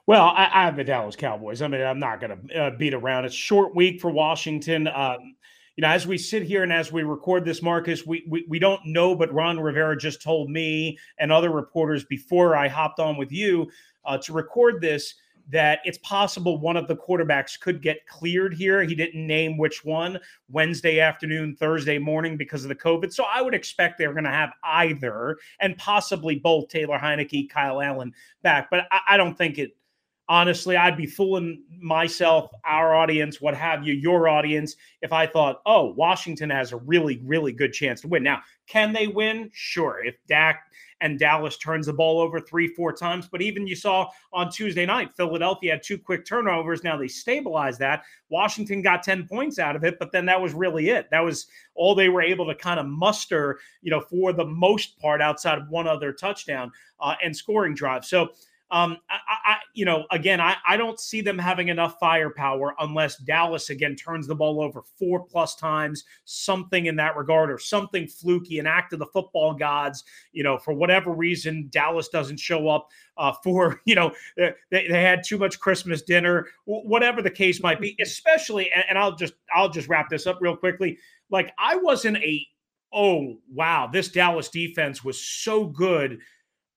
Well, 0.06 0.26
I, 0.26 0.50
I 0.52 0.64
have 0.64 0.76
the 0.76 0.84
Dallas 0.84 1.14
Cowboys. 1.16 1.62
I 1.62 1.68
mean, 1.68 1.82
I'm 1.82 2.00
not 2.00 2.20
going 2.20 2.48
to 2.48 2.58
uh, 2.58 2.70
beat 2.76 2.94
around. 2.94 3.24
It's 3.24 3.34
short 3.34 3.74
week 3.76 4.00
for 4.00 4.10
Washington. 4.10 4.88
Um, 4.88 5.36
you 5.76 5.82
know, 5.82 5.88
as 5.88 6.06
we 6.06 6.18
sit 6.18 6.42
here 6.42 6.62
and 6.62 6.72
as 6.72 6.90
we 6.90 7.04
record 7.04 7.44
this, 7.44 7.62
Marcus, 7.62 8.04
we, 8.04 8.24
we 8.28 8.44
we 8.48 8.58
don't 8.58 8.84
know, 8.84 9.14
but 9.14 9.32
Ron 9.32 9.60
Rivera 9.60 9.96
just 9.96 10.20
told 10.20 10.50
me 10.50 10.98
and 11.18 11.30
other 11.30 11.50
reporters 11.50 12.04
before 12.04 12.56
I 12.56 12.68
hopped 12.68 12.98
on 12.98 13.16
with 13.16 13.32
you 13.32 13.70
uh, 14.04 14.18
to 14.18 14.32
record 14.32 14.80
this 14.80 15.14
that 15.50 15.80
it's 15.84 15.98
possible 15.98 16.58
one 16.58 16.76
of 16.76 16.88
the 16.88 16.96
quarterbacks 16.96 17.58
could 17.58 17.82
get 17.82 18.06
cleared 18.06 18.54
here. 18.54 18.82
He 18.82 18.94
didn't 18.94 19.26
name 19.26 19.58
which 19.58 19.84
one 19.84 20.18
Wednesday 20.48 21.00
afternoon, 21.00 21.56
Thursday 21.56 21.98
morning 21.98 22.36
because 22.36 22.64
of 22.64 22.68
the 22.68 22.74
COVID. 22.74 23.12
So 23.12 23.24
I 23.32 23.42
would 23.42 23.54
expect 23.54 23.98
they're 23.98 24.12
going 24.12 24.24
to 24.24 24.30
have 24.30 24.52
either 24.64 25.38
and 25.60 25.76
possibly 25.76 26.36
both 26.36 26.68
Taylor 26.68 26.98
Heinicke, 26.98 27.50
Kyle 27.50 27.80
Allen 27.80 28.12
back. 28.42 28.68
But 28.70 28.86
I, 28.90 29.00
I 29.10 29.16
don't 29.16 29.36
think 29.36 29.58
it 29.58 29.76
honestly, 30.30 30.76
I'd 30.76 30.96
be 30.96 31.06
fooling 31.06 31.64
myself, 31.80 32.52
our 32.64 32.94
audience, 32.94 33.40
what 33.40 33.56
have 33.56 33.84
you, 33.84 33.94
your 33.94 34.28
audience, 34.28 34.76
if 35.02 35.12
I 35.12 35.26
thought, 35.26 35.60
oh, 35.66 35.92
Washington 35.94 36.48
has 36.50 36.70
a 36.70 36.76
really, 36.76 37.20
really 37.24 37.52
good 37.52 37.72
chance 37.72 38.00
to 38.02 38.08
win. 38.08 38.22
Now, 38.22 38.40
can 38.68 38.92
they 38.92 39.08
win? 39.08 39.50
Sure. 39.52 40.04
If 40.04 40.14
Dak 40.28 40.62
and 41.00 41.18
Dallas 41.18 41.56
turns 41.56 41.86
the 41.86 41.92
ball 41.92 42.20
over 42.20 42.40
three, 42.40 42.68
four 42.68 42.92
times, 42.92 43.28
but 43.30 43.42
even 43.42 43.66
you 43.66 43.76
saw 43.76 44.08
on 44.32 44.50
Tuesday 44.50 44.86
night, 44.86 45.14
Philadelphia 45.16 45.72
had 45.72 45.82
two 45.82 45.98
quick 45.98 46.24
turnovers. 46.24 46.84
Now 46.84 46.96
they 46.96 47.08
stabilized 47.08 47.78
that. 47.80 48.02
Washington 48.28 48.82
got 48.82 49.02
10 49.02 49.26
points 49.26 49.58
out 49.58 49.76
of 49.76 49.84
it, 49.84 49.98
but 49.98 50.12
then 50.12 50.26
that 50.26 50.40
was 50.40 50.52
really 50.54 50.90
it. 50.90 51.08
That 51.10 51.20
was 51.20 51.46
all 51.74 51.94
they 51.94 52.08
were 52.08 52.22
able 52.22 52.46
to 52.46 52.54
kind 52.54 52.78
of 52.78 52.86
muster, 52.86 53.58
you 53.82 53.90
know, 53.90 54.00
for 54.00 54.32
the 54.32 54.44
most 54.44 54.98
part 54.98 55.20
outside 55.22 55.58
of 55.58 55.68
one 55.68 55.86
other 55.86 56.12
touchdown 56.12 56.70
uh, 57.00 57.14
and 57.22 57.36
scoring 57.36 57.74
drive. 57.74 58.04
So 58.04 58.30
Um, 58.72 58.98
I, 59.10 59.18
I, 59.28 59.56
you 59.74 59.84
know, 59.84 60.04
again, 60.12 60.40
I, 60.40 60.56
I 60.66 60.76
don't 60.76 61.00
see 61.00 61.20
them 61.20 61.38
having 61.38 61.68
enough 61.68 61.96
firepower 61.98 62.74
unless 62.78 63.16
Dallas 63.18 63.70
again 63.70 63.96
turns 63.96 64.28
the 64.28 64.34
ball 64.34 64.62
over 64.62 64.82
four 64.96 65.24
plus 65.24 65.56
times, 65.56 66.04
something 66.24 66.86
in 66.86 66.94
that 66.96 67.16
regard, 67.16 67.50
or 67.50 67.58
something 67.58 68.06
fluky, 68.06 68.60
an 68.60 68.66
act 68.66 68.92
of 68.92 69.00
the 69.00 69.06
football 69.06 69.54
gods. 69.54 70.04
You 70.32 70.44
know, 70.44 70.56
for 70.56 70.72
whatever 70.72 71.12
reason, 71.12 71.68
Dallas 71.70 72.08
doesn't 72.08 72.38
show 72.38 72.68
up 72.68 72.88
uh, 73.16 73.32
for 73.44 73.80
you 73.86 73.96
know 73.96 74.12
they, 74.36 74.54
they 74.70 75.02
had 75.02 75.24
too 75.24 75.38
much 75.38 75.58
Christmas 75.58 76.02
dinner, 76.02 76.46
whatever 76.64 77.22
the 77.22 77.30
case 77.30 77.62
might 77.62 77.80
be. 77.80 77.96
Especially, 78.00 78.70
and, 78.72 78.84
and 78.90 78.98
I'll 78.98 79.16
just 79.16 79.34
I'll 79.54 79.70
just 79.70 79.88
wrap 79.88 80.08
this 80.08 80.26
up 80.26 80.38
real 80.40 80.56
quickly. 80.56 80.98
Like 81.28 81.52
I 81.58 81.76
wasn't 81.76 82.18
a 82.18 82.46
oh 82.92 83.38
wow, 83.52 83.88
this 83.92 84.08
Dallas 84.08 84.48
defense 84.48 85.04
was 85.04 85.20
so 85.20 85.64
good 85.66 86.20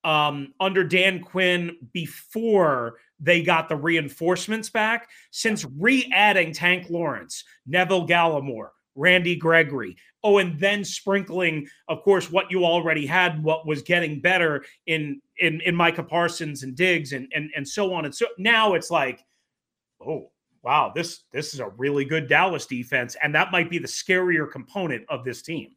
um, 0.03 0.53
under 0.59 0.83
Dan 0.83 1.21
Quinn 1.21 1.77
before 1.93 2.97
they 3.19 3.41
got 3.41 3.69
the 3.69 3.75
reinforcements 3.75 4.69
back. 4.69 5.09
Since 5.31 5.65
re 5.77 6.09
adding 6.13 6.53
Tank 6.53 6.89
Lawrence, 6.89 7.43
Neville 7.65 8.07
Gallimore, 8.07 8.69
Randy 8.95 9.35
Gregory, 9.35 9.95
oh, 10.23 10.37
and 10.37 10.59
then 10.59 10.83
sprinkling, 10.83 11.67
of 11.87 12.03
course, 12.03 12.31
what 12.31 12.51
you 12.51 12.65
already 12.65 13.05
had, 13.05 13.43
what 13.43 13.65
was 13.65 13.81
getting 13.81 14.19
better 14.19 14.63
in 14.87 15.21
in, 15.37 15.61
in 15.61 15.75
Micah 15.75 16.03
Parsons 16.03 16.63
and 16.63 16.75
Diggs 16.75 17.13
and, 17.13 17.27
and 17.33 17.49
and 17.55 17.67
so 17.67 17.93
on 17.93 18.05
and 18.05 18.13
so 18.13 18.25
now 18.37 18.73
it's 18.73 18.91
like, 18.91 19.23
oh 20.05 20.29
wow, 20.63 20.91
this 20.95 21.23
this 21.31 21.53
is 21.53 21.59
a 21.59 21.69
really 21.69 22.05
good 22.05 22.27
Dallas 22.27 22.65
defense, 22.65 23.15
and 23.21 23.35
that 23.35 23.51
might 23.51 23.69
be 23.69 23.77
the 23.77 23.87
scarier 23.87 24.49
component 24.49 25.05
of 25.09 25.23
this 25.23 25.41
team. 25.41 25.75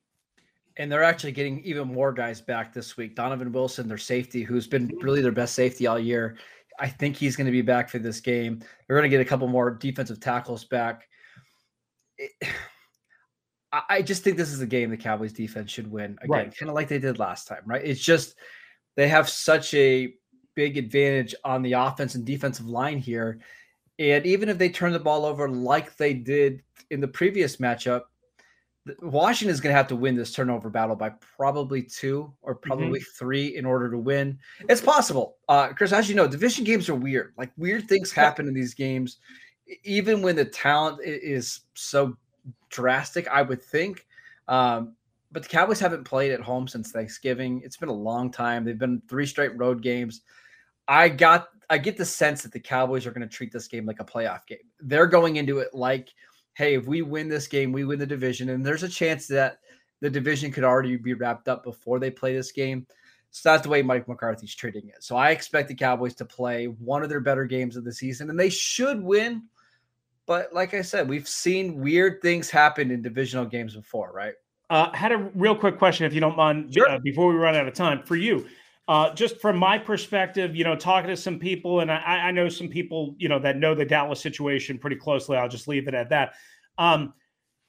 And 0.78 0.92
they're 0.92 1.02
actually 1.02 1.32
getting 1.32 1.60
even 1.60 1.88
more 1.88 2.12
guys 2.12 2.40
back 2.40 2.72
this 2.72 2.96
week. 2.96 3.16
Donovan 3.16 3.50
Wilson, 3.52 3.88
their 3.88 3.96
safety, 3.96 4.42
who's 4.42 4.66
been 4.66 4.88
mm-hmm. 4.88 5.04
really 5.04 5.22
their 5.22 5.32
best 5.32 5.54
safety 5.54 5.86
all 5.86 5.98
year. 5.98 6.36
I 6.78 6.88
think 6.88 7.16
he's 7.16 7.36
going 7.36 7.46
to 7.46 7.52
be 7.52 7.62
back 7.62 7.88
for 7.88 7.98
this 7.98 8.20
game. 8.20 8.58
They're 8.58 8.96
going 8.96 9.10
to 9.10 9.16
get 9.16 9.22
a 9.22 9.28
couple 9.28 9.48
more 9.48 9.70
defensive 9.70 10.20
tackles 10.20 10.64
back. 10.64 11.08
It, 12.18 12.30
I 13.90 14.00
just 14.00 14.22
think 14.22 14.38
this 14.38 14.52
is 14.52 14.62
a 14.62 14.66
game 14.66 14.88
the 14.88 14.96
Cowboys 14.96 15.34
defense 15.34 15.70
should 15.70 15.90
win 15.90 16.16
again, 16.22 16.30
right. 16.30 16.56
kind 16.56 16.70
of 16.70 16.74
like 16.74 16.88
they 16.88 16.98
did 16.98 17.18
last 17.18 17.46
time, 17.46 17.60
right? 17.66 17.84
It's 17.84 18.00
just 18.00 18.34
they 18.96 19.06
have 19.08 19.28
such 19.28 19.74
a 19.74 20.14
big 20.54 20.78
advantage 20.78 21.34
on 21.44 21.62
the 21.62 21.74
offense 21.74 22.14
and 22.14 22.24
defensive 22.24 22.66
line 22.66 22.98
here. 22.98 23.38
And 23.98 24.26
even 24.26 24.48
if 24.48 24.56
they 24.56 24.68
turn 24.68 24.92
the 24.92 24.98
ball 24.98 25.26
over 25.26 25.48
like 25.48 25.96
they 25.96 26.14
did 26.14 26.62
in 26.90 27.00
the 27.00 27.08
previous 27.08 27.56
matchup, 27.58 28.02
Washington 29.00 29.52
is 29.52 29.60
going 29.60 29.72
to 29.72 29.76
have 29.76 29.88
to 29.88 29.96
win 29.96 30.14
this 30.14 30.32
turnover 30.32 30.70
battle 30.70 30.96
by 30.96 31.10
probably 31.36 31.82
two 31.82 32.32
or 32.42 32.54
mm-hmm. 32.54 32.68
probably 32.68 33.00
mm-hmm. 33.00 33.18
three 33.18 33.56
in 33.56 33.64
order 33.64 33.90
to 33.90 33.98
win. 33.98 34.38
It's 34.68 34.80
possible. 34.80 35.36
Uh, 35.48 35.68
Chris, 35.68 35.92
as 35.92 36.08
you 36.08 36.14
know, 36.14 36.28
division 36.28 36.64
games 36.64 36.88
are 36.88 36.94
weird. 36.94 37.34
Like 37.36 37.50
weird 37.56 37.88
things 37.88 38.12
happen 38.12 38.46
in 38.46 38.54
these 38.54 38.74
games, 38.74 39.18
even 39.84 40.22
when 40.22 40.36
the 40.36 40.44
talent 40.44 41.00
is 41.02 41.60
so 41.74 42.16
drastic, 42.70 43.26
I 43.28 43.42
would 43.42 43.62
think. 43.62 44.06
Um, 44.48 44.94
but 45.32 45.42
the 45.42 45.48
Cowboys 45.48 45.80
haven't 45.80 46.04
played 46.04 46.32
at 46.32 46.40
home 46.40 46.68
since 46.68 46.92
Thanksgiving. 46.92 47.60
It's 47.64 47.76
been 47.76 47.88
a 47.88 47.92
long 47.92 48.30
time. 48.30 48.64
They've 48.64 48.78
been 48.78 49.02
three 49.08 49.26
straight 49.26 49.56
road 49.58 49.82
games. 49.82 50.22
I 50.88 51.08
got 51.08 51.48
I 51.68 51.78
get 51.78 51.96
the 51.96 52.04
sense 52.04 52.44
that 52.44 52.52
the 52.52 52.60
Cowboys 52.60 53.06
are 53.06 53.10
going 53.10 53.28
to 53.28 53.34
treat 53.34 53.52
this 53.52 53.66
game 53.66 53.86
like 53.86 53.98
a 53.98 54.04
playoff 54.04 54.46
game. 54.46 54.58
They're 54.78 55.08
going 55.08 55.36
into 55.36 55.58
it 55.58 55.74
like– 55.74 56.10
hey, 56.56 56.74
if 56.74 56.86
we 56.86 57.02
win 57.02 57.28
this 57.28 57.46
game, 57.46 57.70
we 57.70 57.84
win 57.84 57.98
the 57.98 58.06
division. 58.06 58.48
And 58.48 58.64
there's 58.64 58.82
a 58.82 58.88
chance 58.88 59.26
that 59.28 59.58
the 60.00 60.08
division 60.08 60.50
could 60.50 60.64
already 60.64 60.96
be 60.96 61.12
wrapped 61.12 61.48
up 61.48 61.62
before 61.62 61.98
they 61.98 62.10
play 62.10 62.34
this 62.34 62.50
game. 62.50 62.86
So 63.30 63.50
that's 63.50 63.64
the 63.64 63.68
way 63.68 63.82
Mike 63.82 64.08
McCarthy's 64.08 64.54
treating 64.54 64.88
it. 64.88 65.04
So 65.04 65.16
I 65.16 65.30
expect 65.30 65.68
the 65.68 65.74
Cowboys 65.74 66.14
to 66.14 66.24
play 66.24 66.64
one 66.64 67.02
of 67.02 67.10
their 67.10 67.20
better 67.20 67.44
games 67.44 67.76
of 67.76 67.84
the 67.84 67.92
season, 67.92 68.30
and 68.30 68.40
they 68.40 68.48
should 68.48 69.02
win. 69.02 69.42
But 70.24 70.54
like 70.54 70.72
I 70.72 70.80
said, 70.80 71.06
we've 71.06 71.28
seen 71.28 71.78
weird 71.78 72.22
things 72.22 72.48
happen 72.48 72.90
in 72.90 73.02
divisional 73.02 73.44
games 73.44 73.76
before, 73.76 74.10
right? 74.14 74.32
Uh, 74.70 74.90
had 74.92 75.12
a 75.12 75.30
real 75.34 75.54
quick 75.54 75.76
question, 75.76 76.06
if 76.06 76.14
you 76.14 76.20
don't 76.20 76.38
mind, 76.38 76.72
sure. 76.72 76.88
uh, 76.88 76.98
before 76.98 77.28
we 77.28 77.34
run 77.34 77.54
out 77.54 77.68
of 77.68 77.74
time 77.74 78.02
for 78.02 78.16
you. 78.16 78.46
Uh, 78.88 79.12
just 79.14 79.40
from 79.40 79.56
my 79.56 79.78
perspective, 79.78 80.54
you 80.54 80.62
know, 80.62 80.76
talking 80.76 81.08
to 81.08 81.16
some 81.16 81.40
people, 81.40 81.80
and 81.80 81.90
I, 81.90 82.28
I, 82.28 82.30
know 82.30 82.48
some 82.48 82.68
people, 82.68 83.16
you 83.18 83.28
know, 83.28 83.40
that 83.40 83.56
know 83.56 83.74
the 83.74 83.84
Dallas 83.84 84.20
situation 84.20 84.78
pretty 84.78 84.94
closely. 84.94 85.36
I'll 85.36 85.48
just 85.48 85.66
leave 85.66 85.88
it 85.88 85.94
at 85.94 86.10
that. 86.10 86.34
Um, 86.78 87.12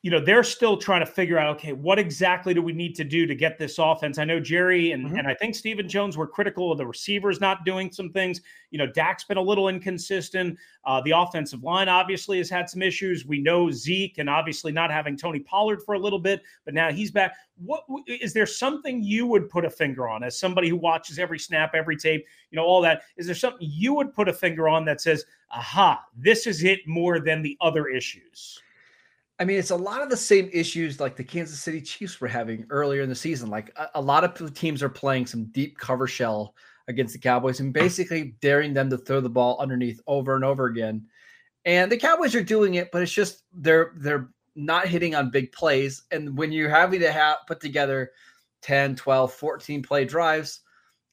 you 0.07 0.11
know, 0.11 0.21
they're 0.21 0.41
still 0.41 0.77
trying 0.77 1.01
to 1.01 1.05
figure 1.05 1.37
out, 1.37 1.53
okay, 1.57 1.73
what 1.73 1.99
exactly 1.99 2.53
do 2.53 2.61
we 2.61 2.71
need 2.71 2.95
to 2.95 3.03
do 3.03 3.25
to 3.25 3.35
get 3.35 3.59
this 3.59 3.77
offense? 3.77 4.17
I 4.17 4.23
know 4.23 4.39
Jerry 4.39 4.93
and, 4.93 5.05
mm-hmm. 5.05 5.17
and 5.17 5.27
I 5.27 5.33
think 5.33 5.53
Stephen 5.53 5.89
Jones 5.89 6.15
were 6.15 6.25
critical 6.25 6.71
of 6.71 6.77
the 6.77 6.87
receivers 6.87 7.41
not 7.41 7.65
doing 7.65 7.91
some 7.91 8.11
things. 8.11 8.39
You 8.71 8.77
know, 8.77 8.87
Dak's 8.87 9.25
been 9.25 9.35
a 9.35 9.41
little 9.41 9.67
inconsistent. 9.67 10.57
Uh, 10.85 11.01
the 11.01 11.11
offensive 11.11 11.61
line 11.61 11.89
obviously 11.89 12.37
has 12.37 12.49
had 12.49 12.69
some 12.69 12.81
issues. 12.81 13.25
We 13.25 13.39
know 13.39 13.69
Zeke 13.69 14.17
and 14.17 14.29
obviously 14.29 14.71
not 14.71 14.91
having 14.91 15.17
Tony 15.17 15.41
Pollard 15.41 15.83
for 15.83 15.95
a 15.95 15.99
little 15.99 16.19
bit, 16.19 16.41
but 16.63 16.73
now 16.73 16.89
he's 16.89 17.11
back. 17.11 17.33
What 17.57 17.83
is 18.07 18.31
there 18.31 18.45
something 18.45 19.03
you 19.03 19.27
would 19.27 19.49
put 19.49 19.65
a 19.65 19.69
finger 19.69 20.07
on 20.07 20.23
as 20.23 20.39
somebody 20.39 20.69
who 20.69 20.77
watches 20.77 21.19
every 21.19 21.37
snap, 21.37 21.71
every 21.75 21.97
tape, 21.97 22.25
you 22.49 22.55
know, 22.55 22.63
all 22.63 22.79
that? 22.79 23.01
Is 23.17 23.25
there 23.25 23.35
something 23.35 23.67
you 23.69 23.93
would 23.93 24.13
put 24.13 24.29
a 24.29 24.33
finger 24.33 24.69
on 24.69 24.85
that 24.85 25.01
says, 25.01 25.25
aha, 25.51 26.01
this 26.15 26.47
is 26.47 26.63
it 26.63 26.87
more 26.87 27.19
than 27.19 27.41
the 27.41 27.57
other 27.59 27.89
issues? 27.89 28.61
I 29.39 29.45
mean, 29.45 29.57
it's 29.59 29.69
a 29.69 29.75
lot 29.75 30.01
of 30.01 30.09
the 30.09 30.17
same 30.17 30.49
issues 30.51 30.99
like 30.99 31.15
the 31.15 31.23
Kansas 31.23 31.59
City 31.59 31.79
Chiefs 31.79 32.19
were 32.19 32.27
having 32.27 32.65
earlier 32.69 33.03
in 33.03 33.09
the 33.09 33.15
season. 33.15 33.49
Like 33.49 33.71
a, 33.75 33.87
a, 33.95 34.01
lot 34.01 34.23
of 34.23 34.53
teams 34.53 34.81
are 34.81 34.89
playing 34.89 35.27
some 35.27 35.45
deep 35.45 35.77
cover 35.77 36.07
shell 36.07 36.55
against 36.87 37.13
the 37.13 37.19
Cowboys 37.19 37.59
and 37.59 37.71
basically 37.71 38.35
daring 38.41 38.73
them 38.73 38.89
to 38.89 38.97
throw 38.97 39.21
the 39.21 39.29
ball 39.29 39.57
underneath 39.59 40.01
over 40.07 40.35
and 40.35 40.43
over 40.43 40.65
again. 40.65 41.05
And 41.65 41.91
the 41.91 41.97
Cowboys 41.97 42.33
are 42.33 42.43
doing 42.43 42.75
it, 42.75 42.91
but 42.91 43.03
it's 43.03 43.11
just 43.11 43.43
they're 43.53 43.93
they're 43.97 44.29
not 44.55 44.87
hitting 44.87 45.13
on 45.13 45.29
big 45.29 45.51
plays. 45.51 46.03
And 46.11 46.35
when 46.35 46.51
you're 46.51 46.69
having 46.69 46.99
to 47.01 47.11
have 47.11 47.37
put 47.45 47.59
together 47.59 48.11
10, 48.63 48.95
12, 48.95 49.33
14 49.33 49.83
play 49.83 50.03
drives, 50.03 50.61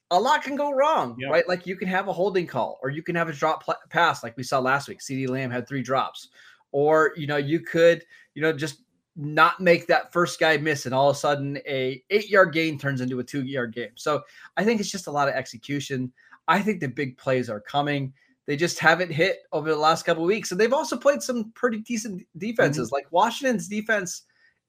a 0.09 0.19
lot 0.19 0.43
can 0.43 0.55
go 0.55 0.71
wrong, 0.71 1.15
yep. 1.19 1.31
right? 1.31 1.47
Like 1.47 1.67
you 1.67 1.75
can 1.75 1.87
have 1.87 2.07
a 2.07 2.13
holding 2.13 2.47
call 2.47 2.79
or 2.81 2.89
you 2.89 3.03
can 3.03 3.15
have 3.15 3.29
a 3.29 3.33
drop 3.33 3.63
pass 3.89 4.23
like 4.23 4.35
we 4.35 4.43
saw 4.43 4.59
last 4.59 4.87
week. 4.87 4.99
CeeDee 4.99 5.29
Lamb 5.29 5.51
had 5.51 5.67
three 5.67 5.83
drops 5.83 6.29
or 6.75 7.13
you 7.15 7.25
know 7.25 7.37
you 7.37 7.61
could 7.61 8.03
you 8.33 8.41
know 8.41 8.51
just 8.51 8.81
not 9.15 9.61
make 9.61 9.87
that 9.87 10.11
first 10.11 10.37
guy 10.41 10.57
miss 10.57 10.85
and 10.85 10.93
all 10.93 11.09
of 11.09 11.15
a 11.15 11.19
sudden 11.19 11.57
a 11.65 12.03
eight 12.09 12.29
yard 12.29 12.51
gain 12.51 12.77
turns 12.77 12.99
into 12.99 13.17
a 13.19 13.23
two 13.23 13.43
yard 13.45 13.73
game. 13.73 13.91
So 13.95 14.21
i 14.57 14.63
think 14.65 14.81
it's 14.81 14.91
just 14.91 15.07
a 15.07 15.11
lot 15.11 15.29
of 15.29 15.35
execution. 15.35 16.11
I 16.49 16.61
think 16.61 16.81
the 16.81 16.89
big 16.89 17.17
plays 17.17 17.49
are 17.49 17.61
coming. 17.61 18.11
They 18.45 18.57
just 18.57 18.77
haven't 18.77 19.09
hit 19.09 19.39
over 19.53 19.69
the 19.69 19.77
last 19.77 20.03
couple 20.03 20.25
weeks 20.25 20.51
and 20.51 20.59
they've 20.59 20.73
also 20.73 20.97
played 20.97 21.21
some 21.21 21.53
pretty 21.53 21.77
decent 21.79 22.27
defenses. 22.37 22.89
Mm-hmm. 22.89 22.95
like 22.95 23.11
washington's 23.11 23.69
defense 23.69 24.23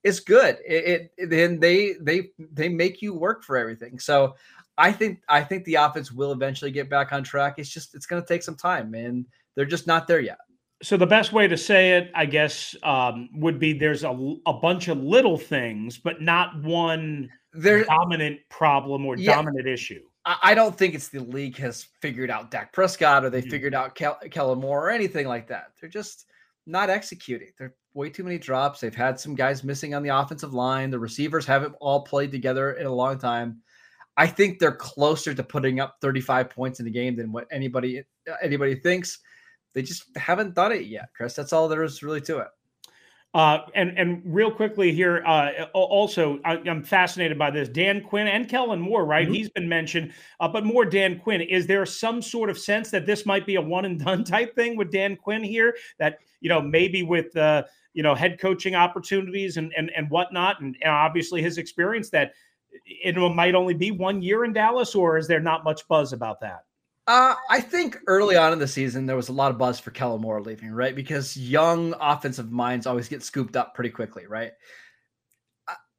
is 0.05 0.21
good. 0.21 0.59
It, 0.65 1.11
it 1.17 1.29
then 1.29 1.59
they 1.59 1.95
they 1.99 2.29
they 2.53 2.69
make 2.69 3.01
you 3.01 3.13
work 3.15 3.43
for 3.43 3.57
everything. 3.57 3.99
So 3.99 4.35
i 4.77 4.93
think 4.93 5.19
i 5.27 5.41
think 5.43 5.65
the 5.65 5.75
offense 5.75 6.11
will 6.11 6.31
eventually 6.31 6.71
get 6.71 6.89
back 6.89 7.11
on 7.11 7.21
track. 7.21 7.55
It's 7.57 7.69
just 7.69 7.95
it's 7.95 8.05
going 8.05 8.21
to 8.21 8.27
take 8.27 8.43
some 8.43 8.55
time 8.55 8.93
and 8.93 9.25
they're 9.55 9.65
just 9.65 9.87
not 9.87 10.07
there 10.07 10.21
yet 10.21 10.37
so 10.83 10.97
the 10.97 11.07
best 11.07 11.33
way 11.33 11.47
to 11.47 11.57
say 11.57 11.97
it, 11.97 12.11
I 12.13 12.25
guess, 12.25 12.75
um, 12.83 13.29
would 13.33 13.59
be 13.59 13.73
there's 13.73 14.03
a, 14.03 14.35
a 14.45 14.53
bunch 14.53 14.87
of 14.87 14.97
little 14.99 15.37
things, 15.37 15.97
but 15.97 16.21
not 16.21 16.61
one 16.63 17.29
there, 17.53 17.83
dominant 17.83 18.39
problem 18.49 19.05
or 19.05 19.17
yeah, 19.17 19.35
dominant 19.35 19.67
issue. 19.67 20.01
I 20.43 20.55
don't 20.55 20.77
think 20.77 20.93
it's 20.93 21.07
the 21.07 21.21
league 21.21 21.55
has 21.57 21.87
figured 22.01 22.29
out 22.29 22.51
Dak 22.51 22.73
Prescott 22.73 23.23
or 23.23 23.29
they 23.29 23.39
mm-hmm. 23.39 23.49
figured 23.49 23.73
out 23.73 23.95
Kel- 23.95 24.19
Kellen 24.29 24.59
Moore 24.59 24.87
or 24.87 24.89
anything 24.89 25.25
like 25.25 25.47
that. 25.47 25.71
They're 25.79 25.89
just 25.89 26.25
not 26.65 26.89
executing. 26.89 27.51
They're 27.57 27.73
way 27.93 28.09
too 28.09 28.25
many 28.25 28.37
drops. 28.37 28.81
They've 28.81 28.93
had 28.93 29.17
some 29.17 29.35
guys 29.35 29.63
missing 29.63 29.95
on 29.95 30.03
the 30.03 30.09
offensive 30.09 30.53
line. 30.53 30.91
The 30.91 30.99
receivers 30.99 31.45
haven't 31.45 31.75
all 31.79 32.01
played 32.01 32.31
together 32.31 32.73
in 32.73 32.85
a 32.85 32.93
long 32.93 33.17
time. 33.17 33.61
I 34.17 34.27
think 34.27 34.59
they're 34.59 34.75
closer 34.75 35.33
to 35.33 35.43
putting 35.43 35.79
up 35.79 35.95
35 36.01 36.49
points 36.49 36.79
in 36.79 36.85
the 36.85 36.91
game 36.91 37.15
than 37.15 37.31
what 37.31 37.47
anybody 37.49 38.03
anybody 38.43 38.75
thinks 38.75 39.19
they 39.77 39.83
just 39.83 40.05
haven't 40.17 40.55
done 40.55 40.71
it 40.71 40.87
yet, 40.87 41.09
Chris. 41.15 41.35
That's 41.35 41.53
all 41.53 41.67
there 41.67 41.83
is 41.83 42.01
really 42.01 42.21
to 42.21 42.39
it. 42.39 42.47
Uh, 43.35 43.59
and 43.75 43.95
and 43.95 44.23
real 44.25 44.49
quickly 44.49 44.91
here, 44.91 45.23
uh, 45.23 45.65
also 45.75 46.39
I, 46.43 46.57
am 46.65 46.81
fascinated 46.81 47.37
by 47.37 47.51
this. 47.51 47.69
Dan 47.69 48.01
Quinn 48.01 48.27
and 48.27 48.49
Kellen 48.49 48.81
Moore, 48.81 49.05
right? 49.05 49.25
Mm-hmm. 49.25 49.35
He's 49.35 49.49
been 49.49 49.69
mentioned, 49.69 50.13
uh, 50.39 50.47
but 50.47 50.65
more 50.65 50.83
Dan 50.83 51.19
Quinn. 51.19 51.41
Is 51.41 51.67
there 51.67 51.85
some 51.85 52.23
sort 52.23 52.49
of 52.49 52.57
sense 52.57 52.89
that 52.89 53.05
this 53.05 53.23
might 53.27 53.45
be 53.45 53.53
a 53.53 53.61
one 53.61 53.85
and 53.85 54.03
done 54.03 54.23
type 54.23 54.55
thing 54.55 54.77
with 54.77 54.91
Dan 54.91 55.15
Quinn 55.15 55.43
here? 55.43 55.77
That 55.99 56.17
you 56.41 56.49
know 56.49 56.59
maybe 56.59 57.03
with 57.03 57.37
uh, 57.37 57.65
you 57.93 58.01
know 58.01 58.15
head 58.15 58.39
coaching 58.39 58.73
opportunities 58.73 59.57
and 59.57 59.71
and 59.77 59.91
and 59.95 60.09
whatnot, 60.09 60.59
and, 60.59 60.75
and 60.81 60.91
obviously 60.91 61.43
his 61.43 61.59
experience 61.59 62.09
that 62.09 62.31
it 62.83 63.15
might 63.35 63.53
only 63.53 63.75
be 63.75 63.91
one 63.91 64.23
year 64.23 64.43
in 64.43 64.53
Dallas, 64.53 64.95
or 64.95 65.19
is 65.19 65.27
there 65.27 65.39
not 65.39 65.63
much 65.63 65.87
buzz 65.87 66.13
about 66.13 66.39
that? 66.39 66.63
Uh, 67.07 67.35
I 67.49 67.61
think 67.61 67.99
early 68.07 68.35
on 68.35 68.51
in 68.51 68.59
the 68.59 68.67
season 68.67 69.05
there 69.05 69.15
was 69.15 69.29
a 69.29 69.33
lot 69.33 69.49
of 69.49 69.57
buzz 69.57 69.79
for 69.79 69.91
Kellen 69.91 70.21
Moore 70.21 70.41
leaving, 70.41 70.71
right? 70.71 70.93
Because 70.93 71.37
young 71.37 71.93
offensive 72.01 72.51
minds 72.51 72.85
always 72.85 73.07
get 73.07 73.23
scooped 73.23 73.55
up 73.55 73.73
pretty 73.73 73.89
quickly, 73.91 74.25
right? 74.27 74.51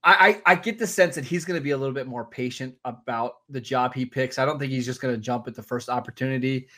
I, 0.04 0.40
I, 0.46 0.52
I 0.52 0.54
get 0.54 0.78
the 0.78 0.86
sense 0.86 1.14
that 1.14 1.24
he's 1.24 1.44
going 1.46 1.58
to 1.58 1.64
be 1.64 1.70
a 1.70 1.76
little 1.78 1.94
bit 1.94 2.06
more 2.06 2.26
patient 2.26 2.74
about 2.84 3.36
the 3.48 3.60
job 3.60 3.94
he 3.94 4.04
picks. 4.04 4.38
I 4.38 4.44
don't 4.44 4.58
think 4.58 4.70
he's 4.70 4.84
just 4.86 5.00
going 5.00 5.14
to 5.14 5.20
jump 5.20 5.48
at 5.48 5.54
the 5.54 5.62
first 5.62 5.88
opportunity. 5.88 6.68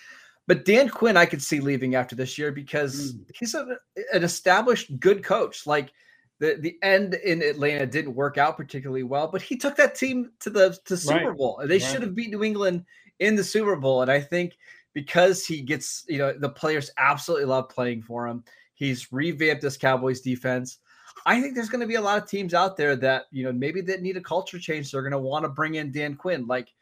But 0.46 0.64
Dan 0.64 0.88
Quinn, 0.88 1.16
I 1.16 1.26
could 1.26 1.42
see 1.42 1.60
leaving 1.60 1.94
after 1.96 2.14
this 2.16 2.38
year 2.38 2.50
because 2.52 3.12
Mm. 3.14 3.24
he's 3.34 3.54
a, 3.54 3.66
an 4.12 4.22
established 4.24 4.98
good 5.00 5.22
coach. 5.24 5.66
Like 5.66 5.92
the 6.38 6.56
the 6.60 6.76
end 6.82 7.14
in 7.14 7.42
Atlanta 7.42 7.86
didn't 7.86 8.14
work 8.14 8.38
out 8.38 8.56
particularly 8.56 9.02
well, 9.02 9.28
but 9.28 9.42
he 9.42 9.56
took 9.56 9.76
that 9.76 9.94
team 9.94 10.30
to 10.40 10.50
the 10.50 10.78
to 10.86 10.96
Super 10.96 11.28
Right. 11.28 11.36
Bowl. 11.36 11.60
They 11.62 11.74
Right. 11.74 11.82
should 11.82 12.02
have 12.02 12.14
beat 12.14 12.30
New 12.30 12.42
England 12.42 12.84
in 13.20 13.36
the 13.36 13.44
Super 13.44 13.76
Bowl. 13.76 14.02
And 14.02 14.10
I 14.10 14.20
think 14.20 14.56
because 14.92 15.46
he 15.46 15.60
gets, 15.60 16.04
you 16.08 16.18
know, 16.18 16.32
the 16.32 16.48
players 16.48 16.90
absolutely 16.98 17.46
love 17.46 17.68
playing 17.68 18.02
for 18.02 18.26
him. 18.26 18.42
He's 18.74 19.12
revamped 19.12 19.62
this 19.62 19.76
Cowboys 19.76 20.20
defense. 20.20 20.78
I 21.26 21.40
think 21.40 21.54
there's 21.54 21.68
going 21.68 21.82
to 21.82 21.86
be 21.86 21.96
a 21.96 22.00
lot 22.00 22.20
of 22.20 22.28
teams 22.28 22.54
out 22.54 22.76
there 22.76 22.96
that, 22.96 23.24
you 23.30 23.44
know, 23.44 23.52
maybe 23.52 23.82
that 23.82 24.02
need 24.02 24.16
a 24.16 24.22
culture 24.22 24.58
change. 24.58 24.90
They're 24.90 25.02
going 25.02 25.12
to 25.12 25.18
want 25.18 25.44
to 25.44 25.50
bring 25.50 25.74
in 25.74 25.92
Dan 25.92 26.16
Quinn, 26.16 26.46
like 26.46 26.72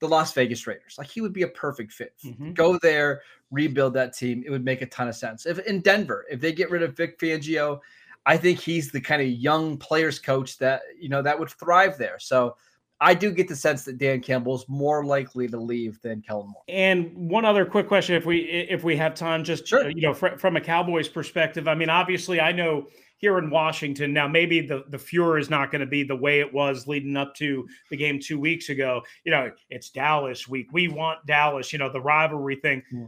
the 0.00 0.08
Las 0.08 0.32
Vegas 0.32 0.66
Raiders. 0.66 0.96
Like 0.98 1.08
he 1.08 1.20
would 1.20 1.32
be 1.32 1.42
a 1.42 1.48
perfect 1.48 1.92
fit. 1.92 2.14
Mhm. 2.24 2.52
Go 2.54 2.78
there, 2.78 3.22
rebuild 3.50 3.94
that 3.94 4.14
team. 4.14 4.42
It 4.44 4.50
would 4.50 4.64
make 4.64 4.82
a 4.82 4.86
ton 4.86 5.08
of 5.08 5.14
sense. 5.14 5.46
If 5.46 5.60
in 5.60 5.80
Denver, 5.80 6.26
if 6.28 6.40
they 6.40 6.52
get 6.52 6.70
rid 6.70 6.82
of 6.82 6.96
Vic 6.96 7.18
Fangio, 7.18 7.80
I 8.26 8.36
think 8.36 8.58
he's 8.58 8.90
the 8.90 9.00
kind 9.00 9.22
of 9.22 9.28
young 9.28 9.78
players 9.78 10.18
coach 10.18 10.58
that, 10.58 10.82
you 10.98 11.08
know, 11.08 11.22
that 11.22 11.38
would 11.38 11.50
thrive 11.50 11.96
there. 11.96 12.18
So 12.18 12.56
I 13.00 13.12
do 13.12 13.30
get 13.30 13.46
the 13.48 13.56
sense 13.56 13.84
that 13.84 13.98
Dan 13.98 14.20
Campbell's 14.20 14.66
more 14.68 15.04
likely 15.04 15.46
to 15.48 15.58
leave 15.58 16.00
than 16.00 16.22
Kellen 16.22 16.48
Moore. 16.48 16.62
And 16.68 17.12
one 17.14 17.44
other 17.44 17.66
quick 17.66 17.88
question, 17.88 18.16
if 18.16 18.24
we 18.24 18.38
if 18.40 18.84
we 18.84 18.96
have 18.96 19.14
time, 19.14 19.44
just 19.44 19.66
Sure. 19.66 19.88
you 19.90 20.00
know, 20.00 20.14
fr- 20.14 20.38
from 20.38 20.56
a 20.56 20.60
Cowboys 20.60 21.08
perspective. 21.08 21.68
I 21.68 21.74
mean, 21.74 21.90
obviously, 21.90 22.40
I 22.40 22.52
know 22.52 22.88
here 23.18 23.38
in 23.38 23.50
Washington 23.50 24.12
now, 24.14 24.26
maybe 24.26 24.60
the 24.60 24.84
the 24.88 24.98
furor 24.98 25.38
is 25.38 25.50
not 25.50 25.70
going 25.70 25.80
to 25.80 25.86
be 25.86 26.04
the 26.04 26.16
way 26.16 26.40
it 26.40 26.52
was 26.52 26.86
leading 26.86 27.16
up 27.18 27.34
to 27.36 27.68
the 27.90 27.96
game 27.96 28.18
two 28.18 28.40
weeks 28.40 28.70
ago. 28.70 29.02
You 29.24 29.32
know, 29.32 29.50
it's 29.68 29.90
Dallas 29.90 30.48
week. 30.48 30.68
We 30.72 30.88
want 30.88 31.24
Dallas. 31.26 31.72
You 31.74 31.78
know, 31.78 31.90
the 31.90 32.00
rivalry 32.00 32.56
thing. 32.56 32.82
Yeah. 32.90 33.06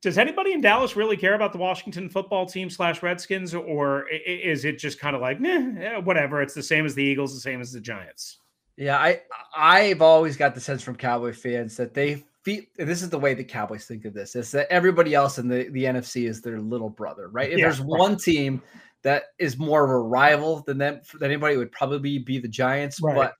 Does 0.00 0.18
anybody 0.18 0.52
in 0.52 0.60
Dallas 0.60 0.94
really 0.94 1.16
care 1.16 1.34
about 1.34 1.50
the 1.50 1.58
Washington 1.58 2.08
football 2.08 2.46
team 2.46 2.70
slash 2.70 3.02
Redskins, 3.02 3.52
or 3.52 4.06
is 4.08 4.64
it 4.64 4.78
just 4.78 5.00
kind 5.00 5.16
of 5.16 5.22
like, 5.22 5.40
eh, 5.44 5.96
whatever? 5.96 6.40
It's 6.40 6.54
the 6.54 6.62
same 6.62 6.86
as 6.86 6.94
the 6.94 7.02
Eagles, 7.02 7.34
the 7.34 7.40
same 7.40 7.60
as 7.60 7.72
the 7.72 7.80
Giants. 7.80 8.38
Yeah, 8.76 8.98
I 8.98 9.20
I've 9.56 10.02
always 10.02 10.36
got 10.36 10.54
the 10.54 10.60
sense 10.60 10.82
from 10.82 10.96
Cowboy 10.96 11.32
fans 11.32 11.76
that 11.76 11.94
they 11.94 12.24
feel 12.42 12.62
this 12.76 13.02
is 13.02 13.10
the 13.10 13.18
way 13.18 13.34
the 13.34 13.44
Cowboys 13.44 13.86
think 13.86 14.04
of 14.04 14.14
this 14.14 14.34
is 14.36 14.50
that 14.52 14.70
everybody 14.70 15.14
else 15.14 15.38
in 15.38 15.48
the, 15.48 15.68
the 15.70 15.84
NFC 15.84 16.28
is 16.28 16.42
their 16.42 16.60
little 16.60 16.90
brother, 16.90 17.28
right? 17.28 17.50
If 17.50 17.58
Yeah, 17.58 17.66
there's 17.66 17.80
one 17.80 18.16
team 18.16 18.60
that 19.02 19.24
is 19.38 19.58
more 19.58 19.84
of 19.84 19.90
a 19.90 19.98
rival 19.98 20.62
than 20.66 20.78
them 20.78 21.00
than 21.20 21.30
anybody 21.30 21.54
it 21.54 21.58
would 21.58 21.72
probably 21.72 22.18
be 22.18 22.38
the 22.38 22.48
Giants. 22.48 23.00
Right. 23.00 23.14
But 23.14 23.34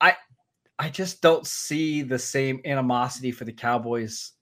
I 0.00 0.16
I 0.78 0.90
just 0.90 1.22
don't 1.22 1.46
see 1.46 2.02
the 2.02 2.18
same 2.18 2.60
animosity 2.64 3.32
for 3.32 3.44
the 3.44 3.52
Cowboys 3.52 4.32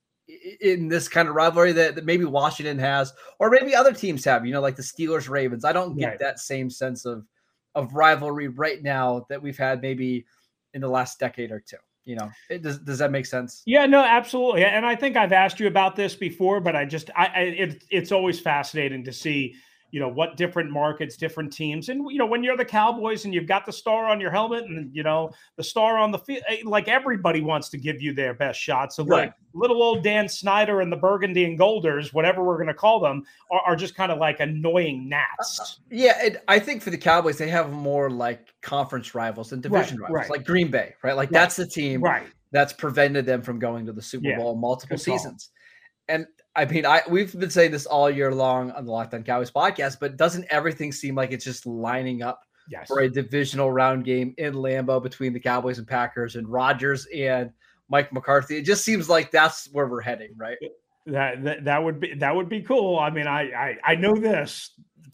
in 0.61 0.89
this 0.89 1.07
kind 1.07 1.29
of 1.29 1.35
rivalry 1.35 1.71
that, 1.71 1.95
that 1.95 2.05
maybe 2.05 2.25
Washington 2.25 2.77
has, 2.77 3.13
or 3.39 3.49
maybe 3.49 3.73
other 3.73 3.93
teams 3.93 4.25
have, 4.25 4.45
you 4.45 4.51
know, 4.51 4.59
like 4.61 4.75
the 4.75 4.81
Steelers 4.81 5.29
Ravens. 5.29 5.63
I 5.63 5.71
don't 5.71 5.97
get 5.97 6.07
Right. 6.09 6.19
that 6.19 6.39
same 6.39 6.69
sense 6.69 7.05
of 7.05 7.23
of 7.77 7.93
rivalry 7.93 8.47
right 8.47 8.81
now 8.81 9.25
that 9.29 9.41
we've 9.41 9.57
had 9.57 9.81
maybe 9.81 10.25
in 10.73 10.81
the 10.81 10.89
last 10.89 11.19
decade 11.19 11.51
or 11.51 11.61
two. 11.61 11.77
You 12.05 12.15
know, 12.15 12.31
it, 12.49 12.61
does 12.61 12.79
does 12.79 12.97
that 12.99 13.11
make 13.11 13.25
sense? 13.25 13.63
Yeah, 13.65 13.85
no, 13.85 14.01
absolutely. 14.01 14.63
And 14.63 14.85
I 14.85 14.95
think 14.95 15.17
I've 15.17 15.33
asked 15.33 15.59
you 15.59 15.67
about 15.67 15.95
this 15.95 16.15
before, 16.15 16.59
but 16.61 16.75
I 16.75 16.85
just, 16.85 17.09
I, 17.15 17.25
I 17.25 17.39
it, 17.41 17.83
it's 17.89 18.11
always 18.11 18.39
fascinating 18.39 19.03
to 19.03 19.13
see, 19.13 19.55
you 19.91 19.99
know, 19.99 20.07
what 20.09 20.35
different 20.37 20.69
markets, 20.69 21.15
different 21.17 21.51
teams, 21.53 21.89
and 21.89 22.09
you 22.11 22.17
know, 22.17 22.25
when 22.25 22.43
you're 22.43 22.57
the 22.57 22.65
Cowboys 22.65 23.25
and 23.25 23.33
you've 23.33 23.47
got 23.47 23.65
the 23.65 23.71
star 23.71 24.05
on 24.05 24.19
your 24.19 24.31
helmet, 24.31 24.65
and 24.65 24.93
you 24.95 25.03
know, 25.03 25.31
the 25.55 25.63
star 25.63 25.97
on 25.97 26.11
the 26.11 26.19
field, 26.19 26.43
eh, 26.49 26.57
like 26.65 26.87
everybody 26.87 27.41
wants 27.41 27.69
to 27.69 27.77
give 27.77 28.01
you 28.01 28.13
their 28.13 28.33
best 28.33 28.59
shot. 28.59 28.93
So, 28.93 29.03
Right. 29.05 29.27
like 29.27 29.33
little 29.53 29.81
old 29.81 30.03
Dan 30.03 30.27
Snyder 30.29 30.81
and 30.81 30.91
the 30.91 30.97
Burgundy 30.97 31.45
and 31.45 31.57
Golders, 31.57 32.13
whatever 32.13 32.43
we're 32.43 32.57
going 32.57 32.67
to 32.67 32.73
call 32.73 32.99
them, 32.99 33.23
are, 33.49 33.61
are 33.61 33.75
just 33.75 33.95
kind 33.95 34.11
of 34.11 34.19
like 34.19 34.39
annoying 34.39 35.09
gnats. 35.09 35.59
Uh, 35.59 35.63
uh, 35.63 35.65
yeah, 35.89 36.19
and 36.21 36.39
I 36.47 36.59
think 36.59 36.81
for 36.81 36.89
the 36.89 36.97
Cowboys, 36.97 37.37
they 37.37 37.49
have 37.49 37.71
more 37.71 38.09
like 38.09 38.53
conference 38.61 39.15
rivals 39.15 39.51
and 39.53 39.63
division 39.63 39.97
Right, 39.97 40.09
rivals, 40.11 40.29
right. 40.29 40.37
like 40.37 40.45
Green 40.45 40.69
Bay, 40.69 40.93
right? 41.03 41.15
Like 41.15 41.29
that's 41.29 41.55
the 41.55 41.65
team 41.65 42.01
Right. 42.01 42.27
that's 42.51 42.73
prevented 42.73 43.25
them 43.25 43.41
from 43.41 43.57
going 43.59 43.85
to 43.85 43.93
the 43.93 44.01
Super 44.01 44.27
Bowl 44.37 44.55
multiple 44.55 44.97
good 44.97 45.05
call. 45.05 45.15
And 46.09 46.25
I 46.55 46.65
mean, 46.65 46.85
I 46.85 47.01
we've 47.09 47.37
been 47.37 47.49
saying 47.49 47.71
this 47.71 47.85
all 47.85 48.09
year 48.09 48.33
long 48.33 48.71
on 48.71 48.85
the 48.85 48.91
Locked 48.91 49.13
On 49.13 49.23
Cowboys 49.23 49.51
podcast, 49.51 49.97
but 49.99 50.17
doesn't 50.17 50.45
everything 50.49 50.91
seem 50.91 51.15
like 51.15 51.31
it's 51.31 51.45
just 51.45 51.65
lining 51.65 52.21
up 52.21 52.41
Yes. 52.69 52.87
for 52.87 52.99
a 52.99 53.09
divisional 53.09 53.71
round 53.71 54.03
game 54.03 54.33
in 54.37 54.53
Lambeau 54.53 55.01
between 55.01 55.31
the 55.33 55.39
Cowboys 55.39 55.77
and 55.77 55.87
Packers 55.87 56.35
and 56.35 56.47
Rodgers 56.49 57.07
and 57.15 57.51
Mike 57.89 58.11
McCarthy? 58.11 58.57
It 58.57 58.63
just 58.63 58.83
seems 58.83 59.07
like 59.07 59.31
that's 59.31 59.69
where 59.71 59.87
we're 59.87 60.01
heading, 60.01 60.31
right? 60.35 60.57
That, 61.05 61.43
that 61.45 61.63
that 61.63 61.83
would 61.83 61.99
be 62.01 62.13
that 62.15 62.35
would 62.35 62.49
be 62.49 62.61
cool. 62.61 62.99
I 62.99 63.09
mean, 63.09 63.27
I 63.27 63.51
I, 63.51 63.77
I 63.83 63.95
know 63.95 64.15
this. 64.15 64.71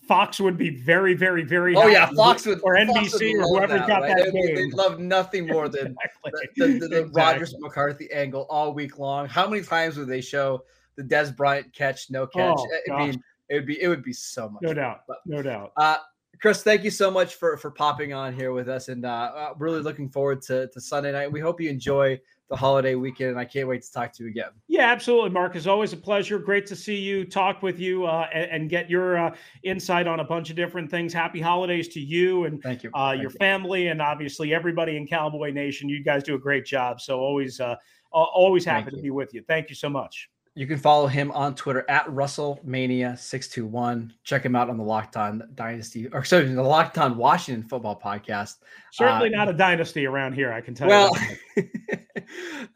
Fox 0.07 0.37
would 0.39 0.57
be 0.57 0.69
very, 0.83 1.13
very, 1.13 1.43
very. 1.43 1.75
Oh 1.77 1.87
yeah. 1.87 2.09
Fox 2.15 2.45
would 2.45 2.59
or 2.63 2.75
Fox 2.75 2.89
NBC 3.13 3.37
would 3.37 3.45
or 3.45 3.59
whoever's 3.59 3.87
got 3.87 4.01
right? 4.01 4.17
that 4.17 4.33
They, 4.33 4.41
game. 4.47 4.55
they 4.55 4.69
love 4.71 4.99
nothing 4.99 5.47
more 5.47 5.69
than 5.69 5.95
Exactly. 6.25 6.49
the, 6.57 6.67
the, 6.67 6.79
the, 6.79 6.87
the 6.87 7.05
Rodgers 7.13 7.49
Exactly. 7.49 7.59
McCarthy 7.61 8.11
angle 8.11 8.45
all 8.49 8.73
week 8.73 8.99
long. 8.99 9.27
How 9.29 9.47
many 9.47 9.63
times 9.63 9.95
would 9.97 10.09
they 10.09 10.19
show 10.19 10.63
the 10.95 11.03
Dez 11.03 11.35
Bryant 11.35 11.73
catch, 11.73 12.09
no 12.09 12.25
catch? 12.27 12.55
Oh, 12.57 12.67
I 12.73 12.81
gosh. 12.87 12.99
mean, 13.07 13.23
it 13.49 13.55
would 13.55 13.65
be 13.65 13.81
it 13.81 13.87
would 13.87 14.03
be 14.03 14.13
so 14.13 14.49
much. 14.49 14.61
No 14.61 14.69
fun. 14.69 14.75
doubt. 14.77 14.99
But, 15.07 15.17
No 15.25 15.41
doubt. 15.41 15.71
uh, 15.77 15.97
Chris, 16.41 16.63
thank 16.63 16.83
you 16.83 16.89
so 16.91 17.09
much 17.11 17.35
for 17.35 17.57
for 17.57 17.71
popping 17.71 18.13
on 18.13 18.33
here 18.33 18.51
with 18.51 18.67
us, 18.67 18.89
and 18.89 19.05
uh, 19.05 19.09
uh, 19.35 19.53
really 19.57 19.81
looking 19.81 20.09
forward 20.09 20.41
to 20.43 20.67
to 20.69 20.81
Sunday 20.81 21.11
night. 21.11 21.31
We 21.31 21.39
hope 21.39 21.61
you 21.61 21.69
enjoy 21.69 22.19
the 22.49 22.55
holiday 22.57 22.95
weekend, 22.95 23.29
and 23.31 23.39
I 23.39 23.45
can't 23.45 23.67
wait 23.67 23.81
to 23.83 23.91
talk 23.93 24.11
to 24.13 24.23
you 24.23 24.29
again. 24.29 24.49
Yeah, 24.67 24.91
absolutely, 24.91 25.29
Mark. 25.29 25.55
It's 25.55 25.67
always 25.67 25.93
a 25.93 25.97
pleasure. 25.97 26.37
Great 26.39 26.65
to 26.67 26.75
see 26.75 26.97
you, 26.97 27.23
talk 27.23 27.61
with 27.63 27.79
you, 27.79 28.05
uh, 28.05 28.27
and, 28.33 28.51
and 28.51 28.69
get 28.69 28.89
your 28.89 29.17
uh, 29.17 29.35
insight 29.63 30.05
on 30.07 30.19
a 30.19 30.23
bunch 30.23 30.49
of 30.49 30.55
different 30.57 30.91
things. 30.91 31.13
Happy 31.13 31.39
holidays 31.39 31.87
to 31.89 31.99
you 32.01 32.43
and 32.45 32.61
Thank 32.61 32.83
you. 32.83 32.89
uh, 32.93 33.11
Thank 33.11 33.21
your 33.21 33.31
you. 33.31 33.37
family, 33.37 33.87
and 33.87 34.01
obviously 34.01 34.53
everybody 34.53 34.97
in 34.97 35.07
Cowboy 35.07 35.51
Nation. 35.51 35.87
You 35.87 36.03
guys 36.03 36.23
do 36.23 36.35
a 36.35 36.39
great 36.39 36.65
job. 36.65 36.99
So 36.99 37.19
always, 37.19 37.59
uh, 37.61 37.75
al- 38.13 38.31
always 38.33 38.65
Thank 38.65 38.85
happy 38.85 38.91
to 38.91 38.97
you. 38.97 39.03
be 39.03 39.09
with 39.11 39.33
you. 39.33 39.43
Thank 39.47 39.69
you 39.69 39.75
so 39.75 39.89
much. 39.89 40.29
You 40.55 40.67
can 40.67 40.77
follow 40.77 41.07
him 41.07 41.31
on 41.31 41.55
Twitter 41.55 41.83
at 41.89 42.05
RussellMania621. 42.07 44.11
Check 44.23 44.45
him 44.45 44.55
out 44.55 44.69
on 44.69 44.77
the 44.77 44.83
Locked 44.83 45.17
On 45.17 45.41
Dynasty, 45.55 46.07
or 46.09 46.23
sorry, 46.23 46.45
the 46.53 46.61
Locked 46.61 46.97
On 46.99 47.17
Washington 47.17 47.67
Football 47.67 47.99
Podcast. 47.99 48.57
Certainly 48.91 49.33
Uh, 49.33 49.37
not 49.37 49.49
a 49.49 49.53
dynasty 49.53 50.05
around 50.05 50.33
here. 50.33 50.53
I 50.53 50.61
can 50.61 50.75
tell 50.75 50.87
Well, 50.87 51.09
you. 51.57 51.63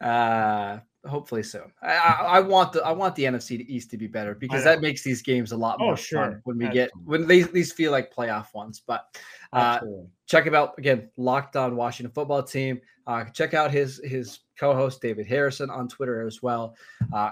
uh, 0.06 0.80
hopefully 1.08 1.44
soon. 1.44 1.70
I, 1.82 1.94
I, 1.94 2.10
I 2.36 2.40
want 2.40 2.72
the 2.72 2.84
I 2.84 2.90
want 2.92 3.14
the 3.14 3.22
NFC 3.24 3.64
East 3.68 3.90
to 3.92 3.96
be 3.96 4.08
better 4.08 4.34
because 4.34 4.64
that 4.64 4.80
makes 4.80 5.02
these 5.04 5.22
games 5.22 5.52
a 5.52 5.56
lot 5.56 5.76
Oh, 5.80 5.84
more 5.86 5.96
sure. 5.96 6.24
fun 6.24 6.40
when 6.44 6.58
we 6.58 6.68
get 6.68 6.90
when 7.04 7.26
these 7.28 7.48
these 7.52 7.72
feel 7.72 7.92
like 7.92 8.12
playoff 8.12 8.52
ones. 8.54 8.82
But 8.84 9.04
uh, 9.52 9.78
check 10.26 10.44
him 10.44 10.54
out 10.56 10.74
again. 10.78 11.08
Locked 11.16 11.54
On 11.56 11.76
Washington 11.76 12.12
Football 12.12 12.42
Team. 12.42 12.80
Uh, 13.06 13.24
check 13.26 13.54
out 13.54 13.70
his 13.70 14.00
his 14.04 14.40
co-host 14.58 15.00
David 15.00 15.26
Harrison 15.28 15.70
on 15.70 15.86
Twitter 15.88 16.26
as 16.26 16.42
well. 16.42 16.74
Uh, 17.12 17.30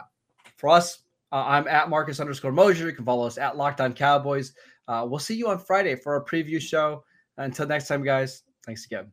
for 0.57 0.71
us, 0.71 1.01
uh, 1.33 1.45
I'm 1.47 1.69
at 1.69 1.89
Marcus 1.89 2.21
underscore 2.21 2.53
Mosher. 2.53 2.87
You 2.87 2.93
can 2.93 3.05
follow 3.05 3.27
us 3.27 3.39
at 3.39 3.57
Locked 3.57 3.81
On 3.81 3.93
Cowboys. 3.93 4.53
Uh, 4.89 5.07
we'll 5.09 5.19
see 5.19 5.35
you 5.35 5.49
on 5.49 5.59
Friday 5.59 5.97
for 5.97 6.15
our 6.15 6.25
preview 6.25 6.61
show. 6.61 7.05
Until 7.37 7.67
next 7.67 7.89
time, 7.89 8.03
guys. 8.03 8.43
Thanks 8.65 8.87
again. 8.87 9.13